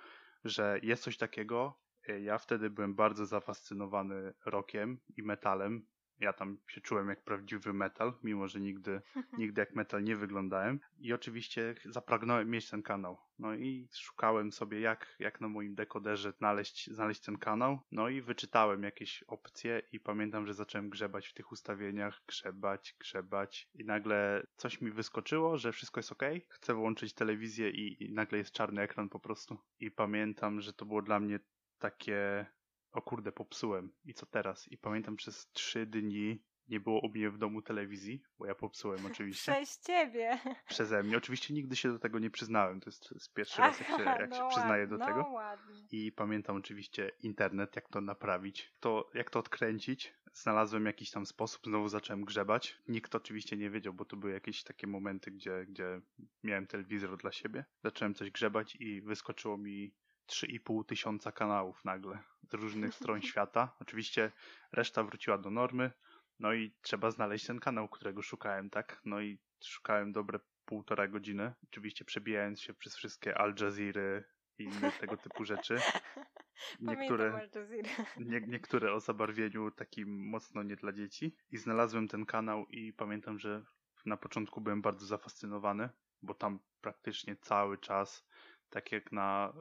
[0.44, 1.80] że jest coś takiego.
[2.22, 5.86] Ja wtedy byłem bardzo zafascynowany rockiem i metalem
[6.22, 9.02] ja tam się czułem jak prawdziwy metal, mimo że nigdy,
[9.38, 10.80] nigdy jak metal nie wyglądałem.
[11.00, 13.18] I oczywiście zapragnąłem mieć ten kanał.
[13.40, 17.80] No i szukałem sobie, jak, jak na moim dekoderze znaleźć, znaleźć ten kanał.
[17.92, 23.70] No i wyczytałem jakieś opcje i pamiętam, że zacząłem grzebać w tych ustawieniach, grzebać, grzebać
[23.74, 26.24] i nagle coś mi wyskoczyło, że wszystko jest ok.
[26.50, 29.58] Chcę włączyć telewizję i, i nagle jest czarny ekran po prostu.
[29.80, 31.40] I pamiętam, że to było dla mnie
[31.80, 32.46] takie
[32.92, 33.92] o kurde, popsułem.
[34.06, 34.68] I co teraz?
[34.68, 39.06] I pamiętam przez trzy dni nie było u mnie w domu telewizji, bo ja popsułem
[39.06, 39.52] oczywiście.
[39.52, 40.40] Przez ciebie.
[40.68, 41.18] Przeze mnie.
[41.18, 42.80] Oczywiście nigdy się do tego nie przyznałem.
[42.80, 45.22] To jest, to jest pierwszy raz, jak się, jak no się przyznaję do no tego.
[45.30, 45.84] Ładnie.
[45.92, 50.14] I pamiętam oczywiście internet, jak to naprawić, to, jak to odkręcić.
[50.34, 52.78] Znalazłem jakiś tam sposób, znowu zacząłem grzebać.
[52.88, 56.02] Nikt oczywiście nie wiedział, bo to były jakieś takie momenty, gdzie, gdzie
[56.44, 57.66] miałem telewizor dla siebie.
[57.84, 59.94] Zacząłem coś grzebać i wyskoczyło mi
[60.28, 62.20] 3,5 tysiąca kanałów nagle
[62.52, 63.76] z różnych stron świata.
[63.80, 64.32] Oczywiście
[64.72, 65.92] reszta wróciła do normy,
[66.40, 69.02] no i trzeba znaleźć ten kanał, którego szukałem, tak?
[69.06, 74.24] No i szukałem dobre półtora godziny, oczywiście przebijając się przez wszystkie Al Jazeera
[74.58, 75.78] i inne tego typu rzeczy.
[76.80, 77.50] Niektóre,
[78.32, 81.36] nie, niektóre o zabarwieniu takim mocno nie dla dzieci.
[81.52, 83.64] I znalazłem ten kanał i pamiętam, że
[84.06, 85.90] na początku byłem bardzo zafascynowany,
[86.22, 88.28] bo tam praktycznie cały czas,
[88.70, 89.54] tak jak na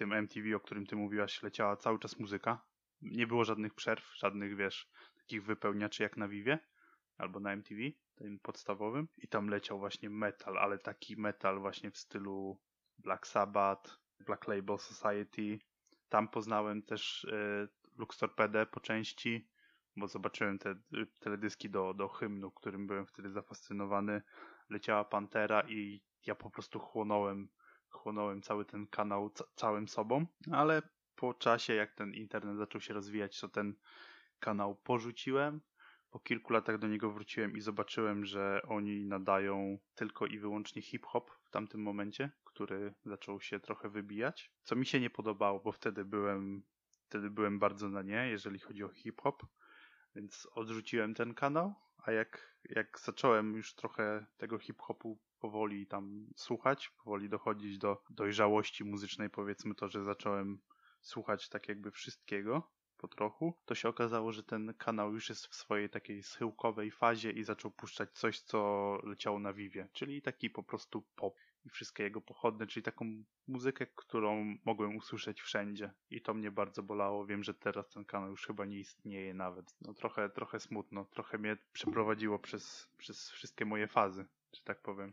[0.00, 2.64] tym MTV, o którym ty mówiłaś, leciała cały czas muzyka.
[3.02, 6.58] Nie było żadnych przerw, żadnych, wiesz, takich wypełniaczy jak na Vivie
[7.18, 7.80] albo na MTV,
[8.14, 9.08] tym podstawowym.
[9.18, 12.60] I tam leciał właśnie metal, ale taki metal właśnie w stylu
[12.98, 13.90] Black Sabbath,
[14.26, 15.58] Black Label Society.
[16.08, 19.48] Tam poznałem też y, Lux Torpedę po części,
[19.96, 20.74] bo zobaczyłem te
[21.18, 24.22] teledyski do, do hymnu, którym byłem wtedy zafascynowany.
[24.70, 27.48] Leciała Pantera i ja po prostu chłonąłem
[27.90, 30.82] chłonąłem cały ten kanał całym sobą, ale
[31.16, 33.74] po czasie, jak ten internet zaczął się rozwijać, to ten
[34.38, 35.60] kanał porzuciłem.
[36.10, 41.30] Po kilku latach do niego wróciłem i zobaczyłem, że oni nadają tylko i wyłącznie hip-hop
[41.44, 44.52] w tamtym momencie, który zaczął się trochę wybijać.
[44.62, 46.62] Co mi się nie podobało, bo wtedy byłem,
[47.08, 49.42] wtedy byłem bardzo na nie, jeżeli chodzi o hip-hop,
[50.14, 51.74] więc odrzuciłem ten kanał.
[52.04, 58.84] A jak, jak zacząłem już trochę tego hip-hopu powoli tam słuchać, powoli dochodzić do dojrzałości
[58.84, 60.60] muzycznej, powiedzmy to, że zacząłem
[61.00, 62.70] słuchać tak jakby wszystkiego
[63.00, 67.30] po trochu, to się okazało, że ten kanał już jest w swojej takiej schyłkowej fazie
[67.30, 71.34] i zaczął puszczać coś, co leciało na Vivie, czyli taki po prostu pop.
[71.64, 75.92] i wszystkie jego pochodne, czyli taką muzykę, którą mogłem usłyszeć wszędzie.
[76.10, 77.26] I to mnie bardzo bolało.
[77.26, 79.74] Wiem, że teraz ten kanał już chyba nie istnieje nawet.
[79.80, 85.12] No trochę, trochę smutno, trochę mnie przeprowadziło przez, przez wszystkie moje fazy, że tak powiem.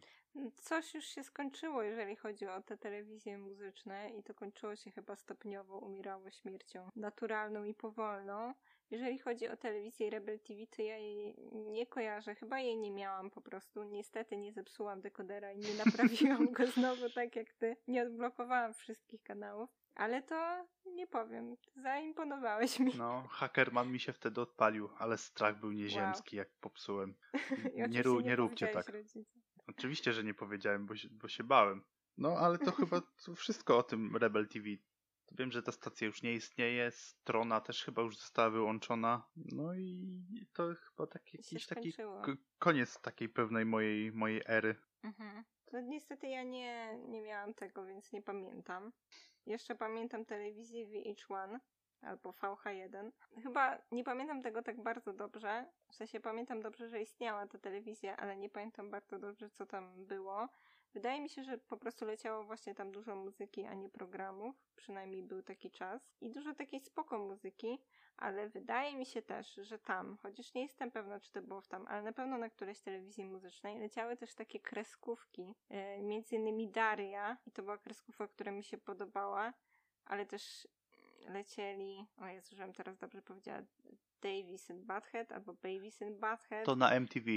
[0.55, 5.15] Coś już się skończyło, jeżeli chodzi o te telewizje muzyczne i to kończyło się chyba
[5.15, 8.53] stopniowo, umierało śmiercią naturalną i powolną.
[8.91, 12.35] Jeżeli chodzi o telewizję Rebel TV, to ja jej nie kojarzę.
[12.35, 13.83] Chyba jej nie miałam po prostu.
[13.83, 17.75] Niestety nie zepsułam dekodera i nie naprawiłam go znowu tak jak ty.
[17.87, 19.69] Nie odblokowałam wszystkich kanałów.
[19.97, 21.55] Ale to nie powiem.
[21.75, 22.91] Zaimponowałeś mi.
[22.97, 26.39] No, Hackerman mi się wtedy odpalił, ale strach był nieziemski, wow.
[26.39, 27.15] jak popsułem.
[27.89, 28.91] Nie, ró- nie, nie róbcie tak.
[29.67, 31.83] Oczywiście, że nie powiedziałem, bo się, bo się bałem.
[32.17, 34.65] No, ale to chyba to wszystko o tym Rebel TV.
[35.31, 39.29] Wiem, że ta stacja już nie istnieje, strona też chyba już została wyłączona.
[39.35, 41.93] No i to chyba taki, jakiś taki
[42.59, 44.75] koniec takiej pewnej mojej, mojej ery.
[45.03, 45.43] Mhm.
[45.71, 48.91] No niestety ja nie, nie miałam tego, więc nie pamiętam.
[49.45, 51.59] Jeszcze pamiętam telewizję VH1
[52.01, 53.11] albo VH1.
[53.43, 55.65] Chyba nie pamiętam tego tak bardzo dobrze.
[55.89, 60.05] W sensie pamiętam dobrze, że istniała ta telewizja, ale nie pamiętam bardzo dobrze, co tam
[60.05, 60.49] było.
[60.93, 64.55] Wydaje mi się, że po prostu leciało właśnie tam dużo muzyki, a nie programów.
[64.75, 66.15] Przynajmniej był taki czas.
[66.21, 67.79] I dużo takiej spoko muzyki,
[68.17, 71.67] ale wydaje mi się też, że tam, chociaż nie jestem pewna, czy to było w
[71.67, 75.55] tam, ale na pewno na którejś telewizji muzycznej leciały też takie kreskówki.
[75.69, 79.53] Yy, między innymi Daria, i to była kreskówka, która mi się podobała,
[80.05, 80.67] ale też
[81.27, 83.61] lecieli, o Jezu, żebym teraz dobrze powiedziała,
[84.21, 86.65] Davis and Butthead albo Babies and Butthead.
[86.65, 87.31] To na MTV.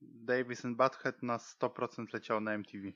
[0.00, 2.88] Davis and Butthead na 100% leciało na MTV.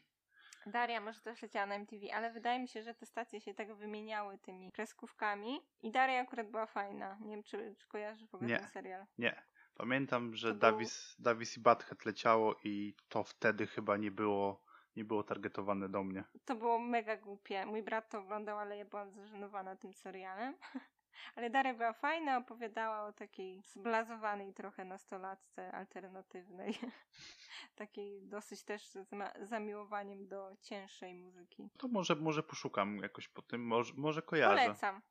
[0.67, 3.75] Daria może też leciała na MTV, ale wydaje mi się, że te stacje się tak
[3.75, 7.19] wymieniały tymi kreskówkami i Daria akurat była fajna.
[7.21, 9.07] Nie wiem, czy, czy kojarzysz w ogóle nie, ten serial?
[9.19, 9.43] Nie.
[9.75, 11.25] Pamiętam, że Davis, był...
[11.25, 14.63] Davis i Butthead leciało i to wtedy chyba nie było
[14.97, 16.25] nie było targetowane do mnie.
[16.45, 17.67] To było mega głupie.
[17.67, 20.55] Mój brat to oglądał, ale ja byłam zażenowana tym serialem.
[21.37, 26.79] Ale Daria była fajna, opowiadała o takiej zblazowanej trochę nastolatce alternatywnej.
[27.75, 29.09] takiej dosyć też z
[29.49, 31.71] zamiłowaniem do cięższej muzyki.
[31.79, 34.63] To może, może poszukam jakoś po tym, może, może kojarzę.
[34.63, 35.03] Polecam.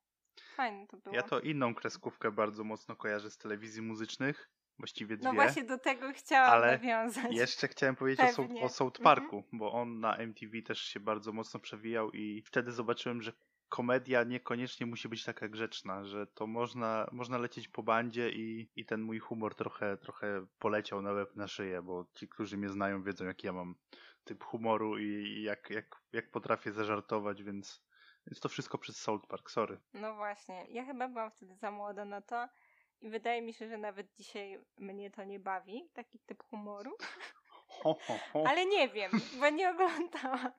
[0.56, 1.16] Fajne to było.
[1.16, 4.50] Ja to inną kreskówkę bardzo mocno kojarzę z telewizji muzycznych.
[4.78, 5.28] Właściwie no dwie.
[5.28, 7.34] No właśnie do tego chciałam ale nawiązać.
[7.34, 9.58] Jeszcze chciałem powiedzieć o, o South Parku, mhm.
[9.58, 13.32] bo on na MTV też się bardzo mocno przewijał i wtedy zobaczyłem, że
[13.72, 18.84] komedia niekoniecznie musi być taka grzeczna, że to można, można lecieć po bandzie i, i
[18.84, 23.02] ten mój humor trochę, trochę poleciał na łeb na szyję, bo ci, którzy mnie znają,
[23.02, 23.74] wiedzą, jak ja mam
[24.24, 27.84] typ humoru i, i jak, jak, jak potrafię zażartować, więc,
[28.26, 29.80] więc to wszystko przez South Park, sorry.
[29.94, 32.48] No właśnie, ja chyba byłam wtedy za młoda na to
[33.00, 36.96] i wydaje mi się, że nawet dzisiaj mnie to nie bawi, taki typ humoru.
[37.82, 38.44] Ho, ho, ho.
[38.46, 39.10] Ale nie wiem,
[39.40, 40.52] bo nie oglądałam.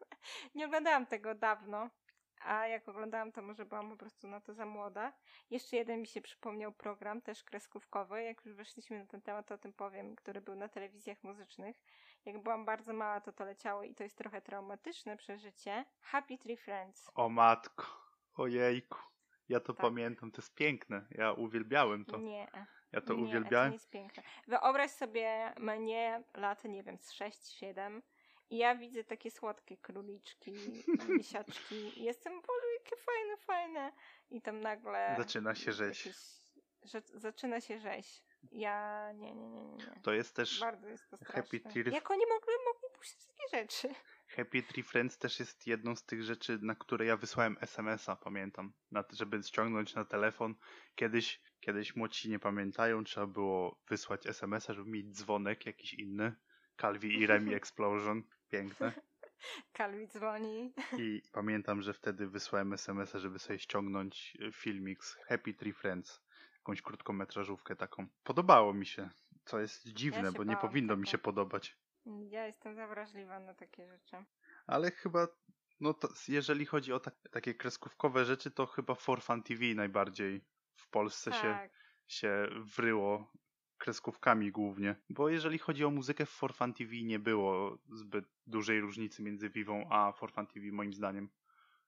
[0.55, 1.89] Nie oglądałam tego dawno
[2.45, 5.13] a jak oglądałam, to może byłam po prostu na to za młoda.
[5.49, 9.55] Jeszcze jeden mi się przypomniał program, też kreskówkowy, jak już weszliśmy na ten temat, to
[9.55, 11.75] o tym powiem, który był na telewizjach muzycznych.
[12.25, 15.85] Jak byłam bardzo mała, to to leciało i to jest trochę traumatyczne przeżycie.
[16.01, 17.11] Happy Tree Friends.
[17.15, 17.85] O matko,
[18.35, 18.99] ojejku.
[19.49, 19.81] Ja to tak.
[19.81, 21.05] pamiętam, to jest piękne.
[21.11, 22.17] Ja uwielbiałem to.
[22.17, 22.47] Nie.
[22.91, 23.67] Ja to nie, uwielbiałem.
[23.67, 24.23] To nie jest piękne.
[24.47, 28.01] Wyobraź sobie mnie lat, nie wiem, z 6-7
[28.49, 30.51] i ja widzę takie słodkie króliczki,
[31.09, 31.91] misiaczki.
[32.03, 33.91] Jestem, boże, jakie fajne, fajne.
[34.29, 35.15] I tam nagle...
[35.17, 36.05] Zaczyna się rzeź.
[36.05, 36.21] Jakieś,
[36.83, 38.23] że, zaczyna się rzeź.
[38.51, 40.01] Ja, nie, nie, nie, nie.
[40.03, 40.59] To jest też...
[40.59, 41.41] Bardzo jest to straszne.
[41.41, 41.93] Happy Tree...
[41.93, 43.89] Jak oni mogli, mogli puścić takie rzeczy?
[44.27, 48.73] Happy Tree Friends też jest jedną z tych rzeczy, na które ja wysłałem SMS-a, pamiętam.
[48.91, 50.55] Na, żeby ściągnąć na telefon.
[50.95, 56.35] Kiedyś, kiedyś młodsi nie pamiętają, trzeba było wysłać SMS-a, żeby mieć dzwonek jakiś inny.
[56.81, 58.23] Calvi i Remy Explosion.
[58.49, 58.93] Piękne.
[59.77, 60.73] Calvi dzwoni.
[60.99, 66.21] I pamiętam, że wtedy wysłałem SMS-a, żeby sobie ściągnąć e, filmik z Happy Tree Friends.
[66.57, 68.07] Jakąś krótkometrażówkę taką.
[68.23, 69.09] Podobało mi się,
[69.45, 71.01] co jest dziwne, ja bo nie powinno tego.
[71.01, 71.77] mi się podobać.
[72.29, 74.17] Ja jestem zawrażliwa na takie rzeczy.
[74.67, 75.27] Ale chyba,
[75.79, 80.41] no to, jeżeli chodzi o tak, takie kreskówkowe rzeczy, to chyba For Fun TV najbardziej
[80.75, 81.41] w Polsce tak.
[81.41, 81.69] się,
[82.07, 83.31] się wryło
[83.83, 84.95] kreskówkami głównie.
[85.09, 89.49] Bo jeżeli chodzi o muzykę w For Fun TV nie było zbyt dużej różnicy między
[89.49, 91.29] Vivą a For Fun TV moim zdaniem.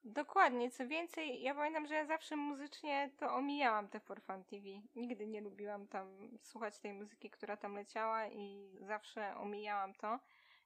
[0.04, 4.66] Dokładnie, co więcej, ja pamiętam, że ja zawsze muzycznie to omijałam te For Fun TV.
[4.96, 6.08] Nigdy nie lubiłam tam
[6.42, 10.20] słuchać tej muzyki, która tam leciała i zawsze omijałam to.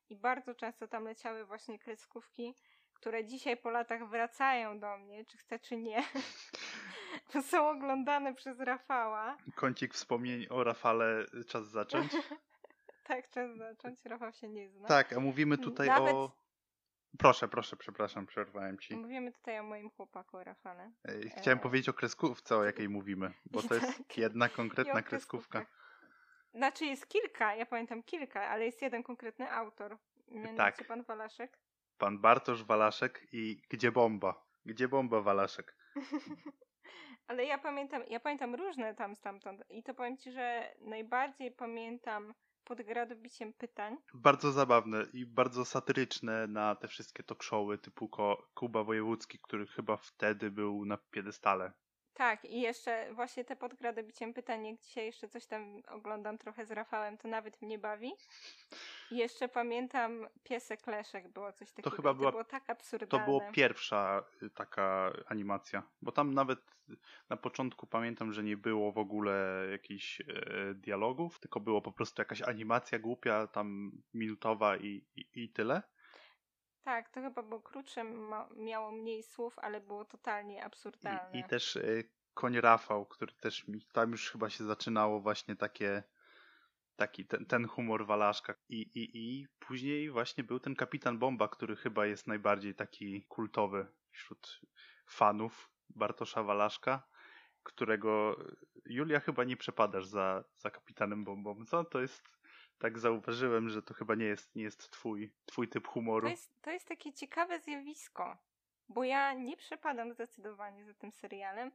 [0.09, 2.55] I bardzo często tam leciały właśnie kreskówki,
[2.93, 6.03] które dzisiaj po latach wracają do mnie, czy chcę, czy nie.
[7.51, 9.37] są oglądane przez Rafała.
[9.55, 12.11] Kącik wspomnień o Rafale, czas zacząć?
[13.07, 14.05] tak, czas zacząć.
[14.05, 14.87] Rafał się nie zna.
[14.87, 16.13] Tak, a mówimy tutaj Nawet...
[16.13, 16.39] o
[17.17, 18.97] Proszę, proszę, przepraszam, przerwałem ci.
[18.97, 20.91] Mówimy tutaj o moim chłopaku Rafale.
[21.37, 24.17] Chciałem E, powiedzieć o kreskówce, o jakiej mówimy, bo to jest Tak.
[24.17, 25.65] jedna konkretna kreskówka.
[26.53, 29.97] Znaczy jest kilka, ja pamiętam kilka, ale jest jeden konkretny autor.
[30.27, 30.87] Mianowicie Tak.
[30.87, 31.59] pan Walaszek.
[31.97, 34.45] Pan Bartosz Walaszek i Gdzie bomba?
[34.65, 35.75] Gdzie bomba Walaszek?
[37.29, 42.33] Ale ja pamiętam, ja pamiętam różne tam stamtąd i to powiem ci, że najbardziej pamiętam
[42.63, 43.97] pod gradobiciem pytań.
[44.13, 48.09] Bardzo zabawne i bardzo satyryczne na te wszystkie talk showy typu
[48.53, 51.71] Kuba Wojewódzki, który chyba wtedy był na piedestale.
[52.19, 56.65] Tak, i jeszcze właśnie te pod gradobiciem pytań, jak dzisiaj jeszcze coś tam oglądam trochę
[56.65, 58.11] z Rafałem, to nawet mnie bawi.
[59.11, 61.95] I jeszcze pamiętam Piesek Leszek, było coś takiego.
[61.95, 63.25] chyba i była- to było tak To absurdalne.
[63.25, 66.59] było pierwsza y, taka animacja, bo tam nawet
[67.29, 70.25] na początku pamiętam, że nie było w ogóle jakichś e,
[70.75, 75.81] dialogów, tylko było po prostu jakaś animacja głupia, tam minutowa i, i, i tyle.
[76.83, 81.31] Tak, to chyba było krótsze, ma, miało mniej słów, ale było totalnie absurdalne.
[81.33, 85.55] I, I też y, koń Rafał, który też mi, tam już chyba się zaczynało właśnie
[85.55, 86.03] takie,
[86.95, 88.53] taki ten, ten humor Walaszka.
[88.69, 93.87] I, i, I później właśnie był ten kapitan Bomba, który chyba jest najbardziej taki kultowy
[94.11, 94.61] wśród
[95.05, 97.07] fanów Bartosza Walaszka,
[97.63, 98.37] którego
[98.85, 101.65] Julia chyba nie przepadasz za, za kapitanem Bombą.
[101.65, 102.38] Co to jest?
[102.79, 106.27] Tak zauważyłem, że to chyba nie jest, nie jest twój, twój typ humoru.
[106.27, 108.37] To jest, to jest takie ciekawe zjawisko,
[108.89, 111.71] bo ja nie przepadam zdecydowanie za tym serialem,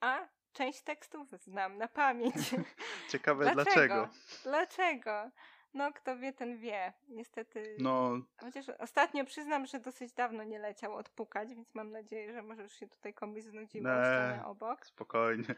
[0.00, 2.34] a część tekstów znam na pamięć.
[3.12, 4.08] Ciekawe dlaczego.
[4.42, 5.30] Dlaczego?
[5.74, 6.92] No, kto wie, ten wie.
[7.08, 7.76] Niestety.
[7.78, 12.62] No, Chociaż ostatnio przyznam, że dosyć dawno nie leciał odpukać, więc mam nadzieję, że może
[12.62, 14.86] już się tutaj komuś znudziło ścianę obok.
[14.86, 15.54] spokojnie.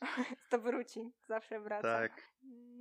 [0.50, 1.98] To wróci, zawsze wraca.
[1.98, 2.22] Tak.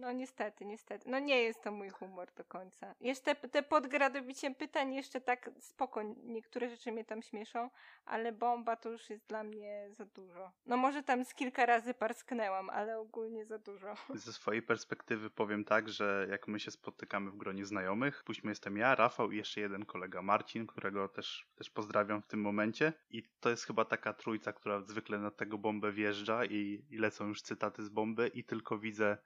[0.06, 1.10] No niestety, niestety.
[1.10, 2.96] No nie jest to mój humor do końca.
[3.02, 7.70] Jeszcze te pod gradobiciem pytań jeszcze tak spoko, niektóre rzeczy mnie tam śmieszą,
[8.06, 10.52] ale bomba to już jest dla mnie za dużo.
[10.66, 13.96] No może tam z kilka razy parsknęłam, ale ogólnie za dużo.
[14.14, 18.78] Ze swojej perspektywy powiem tak, że jak my się spotykamy w gronie znajomych, później jestem
[18.78, 22.94] ja, Rafał i jeszcze jeden kolega Marcin, którego też, też pozdrawiam w tym momencie.
[23.10, 27.28] I to jest chyba taka trójca, która zwykle na tego bombę wjeżdża i, i lecą
[27.28, 29.18] już cytaty z bomby i tylko widzę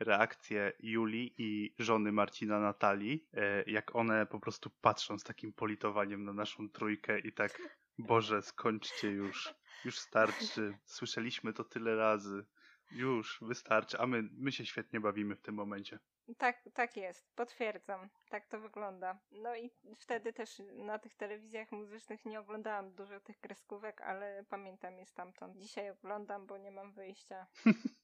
[0.00, 6.24] reakcję Julii i żony Marcina Natalii, e, jak one po prostu patrzą z takim politowaniem
[6.24, 7.62] na naszą trójkę i tak
[7.98, 12.44] Boże, skończcie już, już starczy, słyszeliśmy to tyle razy.
[12.92, 15.98] Już, wystarczy, a my, my się świetnie bawimy w tym momencie.
[16.38, 18.08] Tak, tak jest, potwierdzam.
[18.28, 19.18] Tak to wygląda.
[19.32, 24.98] No i wtedy też na tych telewizjach muzycznych nie oglądałam dużo tych kreskówek, ale pamiętam
[24.98, 25.56] je stamtąd.
[25.56, 27.46] Dzisiaj oglądam, bo nie mam wyjścia.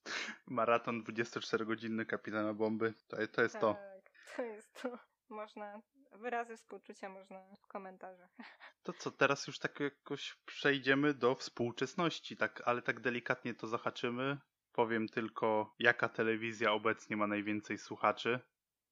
[0.46, 3.74] Maraton 24-godzinny kapitana bomby, to, to jest to.
[3.74, 4.98] Tak, to jest to.
[5.28, 5.82] Można,
[6.12, 8.30] wyrazy współczucia można w komentarzach.
[8.82, 14.38] To co, teraz już tak jakoś przejdziemy do współczesności, tak, ale tak delikatnie to zahaczymy.
[14.72, 18.40] Powiem tylko, jaka telewizja obecnie ma najwięcej słuchaczy.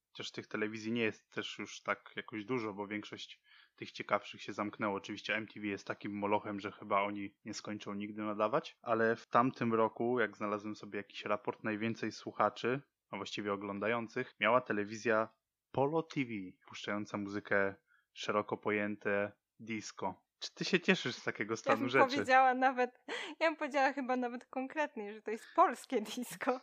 [0.06, 3.40] Chociaż tych telewizji nie jest też już tak jakoś dużo, bo większość
[3.76, 4.96] tych ciekawszych się zamknęło.
[4.96, 9.74] Oczywiście MTV jest takim molochem, że chyba oni nie skończą nigdy nadawać, ale w tamtym
[9.74, 15.28] roku, jak znalazłem sobie jakiś raport, najwięcej słuchaczy, a właściwie oglądających, miała telewizja
[15.72, 16.30] Polo TV,
[16.66, 17.74] puszczająca muzykę
[18.12, 20.22] szeroko pojęte disco.
[20.42, 22.04] Czy ty się cieszysz z takiego Ja stanu bym rzeczy?
[22.10, 23.00] powiedziała nawet,
[23.40, 26.60] ja bym powiedziała chyba nawet konkretnie, że to jest polskie disco.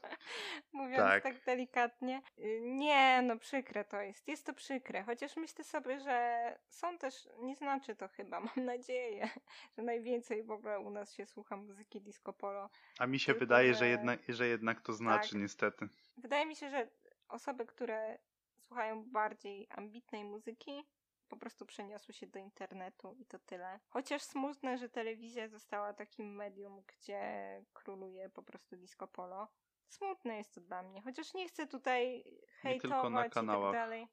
[0.73, 1.23] Mówiąc Tak.
[1.23, 1.43] tak.
[1.45, 2.21] delikatnie.
[2.39, 4.27] Y, Nie, no przykre to jest.
[4.27, 5.03] Jest to przykre.
[5.03, 9.29] Chociaż myślę sobie, że są też, nie znaczy to chyba, mam nadzieję,
[9.77, 12.69] że najwięcej w ogóle u nas się słucha muzyki disco polo.
[12.99, 15.39] A mi się Tylko, wydaje, że że- jednak, że jednak to znaczy Tak.
[15.41, 15.87] niestety.
[16.17, 16.89] Wydaje mi się, że
[17.29, 18.17] osoby, które
[18.57, 20.83] słuchają bardziej ambitnej muzyki,
[21.29, 23.79] po prostu przeniosły się do internetu i to tyle.
[23.89, 27.21] Chociaż smutne, że telewizja została takim medium, gdzie
[27.73, 29.47] króluje po prostu disco polo.
[29.87, 32.23] Smutne jest to dla mnie, chociaż nie chcę tutaj
[32.61, 34.07] hejtować i tak dalej.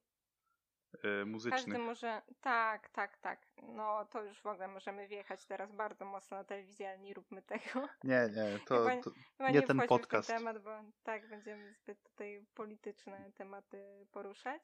[0.93, 1.79] Yy, Każdy muzycznych.
[1.79, 2.23] może.
[2.41, 3.47] Tak, tak, tak.
[3.62, 7.43] No to już w ogóle możemy wjechać teraz bardzo mocno na telewizję, ale nie róbmy
[7.43, 7.89] tego.
[8.05, 10.29] Nie, nie, to, Chyba- to Chyba Nie nie, ten podcast.
[10.29, 10.71] w ten temat, bo
[11.03, 14.62] tak będziemy zbyt tutaj polityczne tematy poruszać.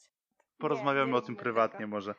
[0.59, 1.91] Porozmawiamy nie o tym prywatnie tego.
[1.91, 2.15] może.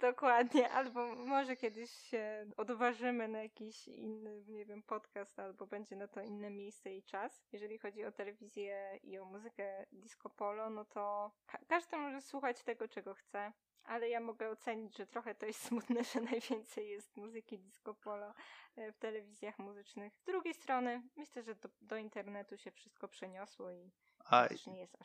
[0.00, 6.08] Dokładnie, albo może kiedyś się odważymy na jakiś inny, nie wiem, podcast, albo będzie na
[6.08, 7.42] to inne miejsce i czas.
[7.52, 12.62] Jeżeli chodzi o telewizję i o muzykę disco polo, no to ka- każdy może słuchać
[12.62, 13.52] tego, czego chce.
[13.84, 18.34] Ale ja mogę ocenić, że trochę to jest smutne, że najwięcej jest muzyki disco polo
[18.76, 20.16] e, w telewizjach muzycznych.
[20.16, 23.90] Z drugiej strony, myślę, że do, do internetu się wszystko przeniosło i
[24.24, 24.58] A tak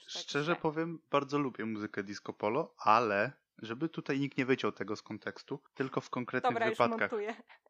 [0.08, 0.62] szczerze źle.
[0.62, 5.60] powiem, bardzo lubię muzykę disco polo, ale żeby tutaj nikt nie wyciął tego z kontekstu,
[5.74, 7.12] tylko w konkretnych Dobra, wypadkach,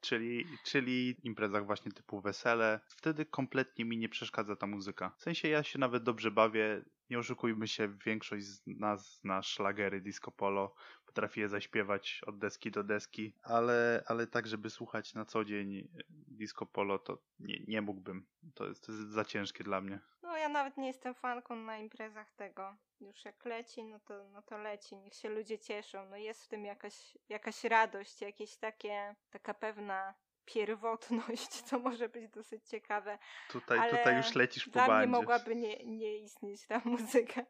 [0.02, 5.12] czyli, czyli imprezach właśnie typu wesele, wtedy kompletnie mi nie przeszkadza ta muzyka.
[5.18, 10.02] W sensie ja się nawet dobrze bawię, nie oszukujmy się, większość z nas zna szlagery
[10.02, 10.76] disco polo,
[11.06, 15.88] potrafi je zaśpiewać od deski do deski, ale, ale tak, żeby słuchać na co dzień
[16.10, 18.26] disco polo, to nie, nie mógłbym.
[18.54, 20.00] To jest, to jest za ciężkie dla mnie.
[20.48, 22.76] Ja nawet nie jestem fanką na imprezach tego.
[23.00, 24.98] Już jak leci, no to, no to leci.
[24.98, 26.06] Niech się ludzie cieszą.
[26.06, 30.14] No jest w tym jakaś, jakaś radość, jakieś takie, taka pewna
[30.46, 33.18] pierwotność, co może być dosyć ciekawe.
[33.50, 35.08] Tutaj, Ale tutaj już lecisz po bandzie.
[35.08, 37.42] mogłaby nie, nie istnieć ta muzyka.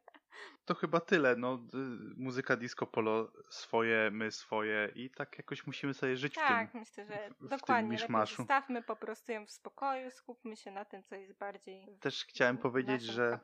[0.66, 1.36] To chyba tyle.
[1.36, 1.60] No,
[2.18, 6.80] muzyka disco polo swoje, my swoje i tak jakoś musimy sobie żyć Tak, w tym.
[6.82, 7.90] myślę, że w dokładnie.
[7.92, 8.36] Miszmaszu.
[8.36, 12.26] zostawmy po prostu ją w spokoju, skupmy się na tym, co jest bardziej w Też
[12.26, 13.40] chciałem powiedzieć, że,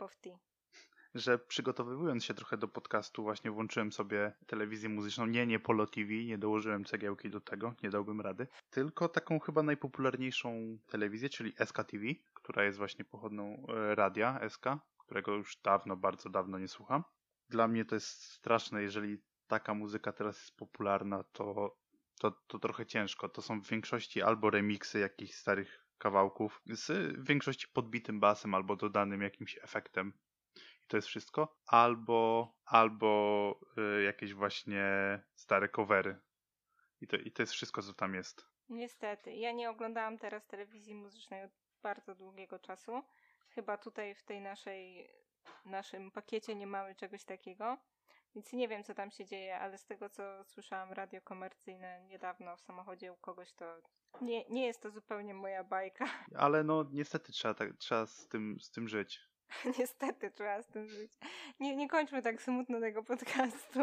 [1.15, 5.25] że przygotowywując się trochę do podcastu, właśnie włączyłem sobie telewizję muzyczną.
[5.25, 8.47] Nie, nie Polo TV, nie dołożyłem cegiełki do tego, nie dałbym rady.
[8.69, 14.65] Tylko taką chyba najpopularniejszą telewizję, czyli SK TV, która jest właśnie pochodną e, radia SK,
[15.13, 17.03] którego już dawno, bardzo dawno nie słucham.
[17.49, 21.77] Dla mnie to jest straszne, jeżeli taka muzyka teraz jest popularna, to,
[22.19, 23.29] to, to trochę ciężko.
[23.29, 28.75] To są w większości albo remiksy jakichś starych kawałków, z w większości podbitym basem albo
[28.75, 30.13] dodanym jakimś efektem.
[30.55, 31.57] I to jest wszystko.
[31.65, 33.59] Albo, albo
[33.99, 34.85] y, jakieś właśnie
[35.35, 36.19] stare covery.
[37.01, 38.47] I to, I to jest wszystko, co tam jest.
[38.69, 39.33] Niestety.
[39.33, 41.51] Ja nie oglądałam teraz telewizji muzycznej od
[41.83, 43.03] bardzo długiego czasu.
[43.55, 45.09] Chyba tutaj w tej naszej
[45.65, 47.77] naszym pakiecie nie mamy czegoś takiego.
[48.35, 52.57] Więc nie wiem, co tam się dzieje, ale z tego, co słyszałam, radio komercyjne niedawno
[52.57, 53.65] w samochodzie u kogoś, to
[54.21, 56.05] nie, nie jest to zupełnie moja bajka.
[56.35, 59.21] Ale no niestety trzeba, tak, trzeba z, tym, z tym żyć.
[59.79, 61.11] Niestety trzeba z tym żyć.
[61.59, 63.79] Nie, nie kończmy tak smutno tego podcastu.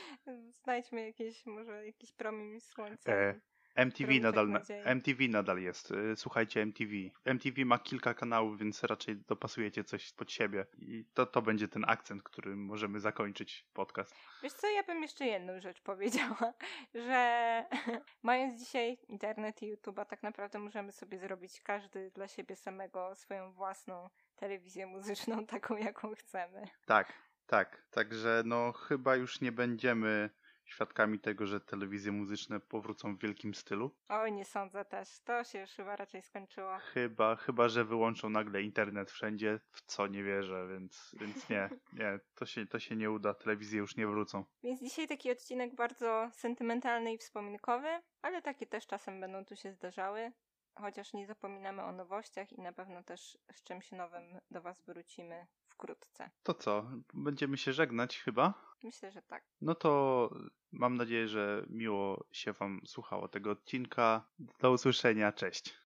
[0.62, 3.12] Znajdźmy jakieś, może jakiś promień słońca.
[3.12, 3.40] E,
[3.76, 4.60] MTV nadal.
[4.84, 5.90] MTV nadal jest.
[5.90, 6.92] Y, Słuchajcie MTV.
[7.24, 10.66] MTV ma kilka kanałów, więc raczej dopasujecie coś pod siebie.
[10.78, 14.14] I to, to będzie ten akcent, którym możemy zakończyć podcast.
[14.42, 16.52] Wiesz co, ja bym jeszcze jedną rzecz powiedziała,
[17.06, 17.64] że
[18.22, 23.52] mając dzisiaj internet i YouTube, tak naprawdę możemy sobie zrobić każdy dla siebie samego swoją
[23.52, 26.62] własną telewizję muzyczną, taką jaką chcemy.
[26.86, 27.12] Tak,
[27.46, 27.82] tak.
[27.90, 30.30] Także no chyba już nie będziemy
[30.66, 33.90] świadkami tego, że telewizje muzyczne powrócą w wielkim stylu.
[34.08, 35.20] Oj, nie sądzę też.
[35.20, 36.78] To się już chyba raczej skończyło.
[36.78, 42.20] Chyba, chyba że wyłączą nagle internet wszędzie, w co nie wierzę, więc, więc nie, nie,
[42.34, 44.44] to się, to się nie uda, telewizje już nie wrócą.
[44.62, 47.88] Więc dzisiaj taki odcinek bardzo sentymentalny i wspominkowy,
[48.22, 50.32] ale takie też czasem będą tu się zdarzały.
[50.78, 55.46] Chociaż nie zapominamy o nowościach i na pewno też z czymś nowym do Was wrócimy
[55.68, 56.30] wkrótce.
[56.42, 58.65] To co, będziemy się żegnać chyba?
[58.82, 59.44] Myślę, że tak.
[59.60, 60.30] No to
[60.72, 64.28] mam nadzieję, że miło się Wam słuchało tego odcinka.
[64.60, 65.85] Do usłyszenia, cześć.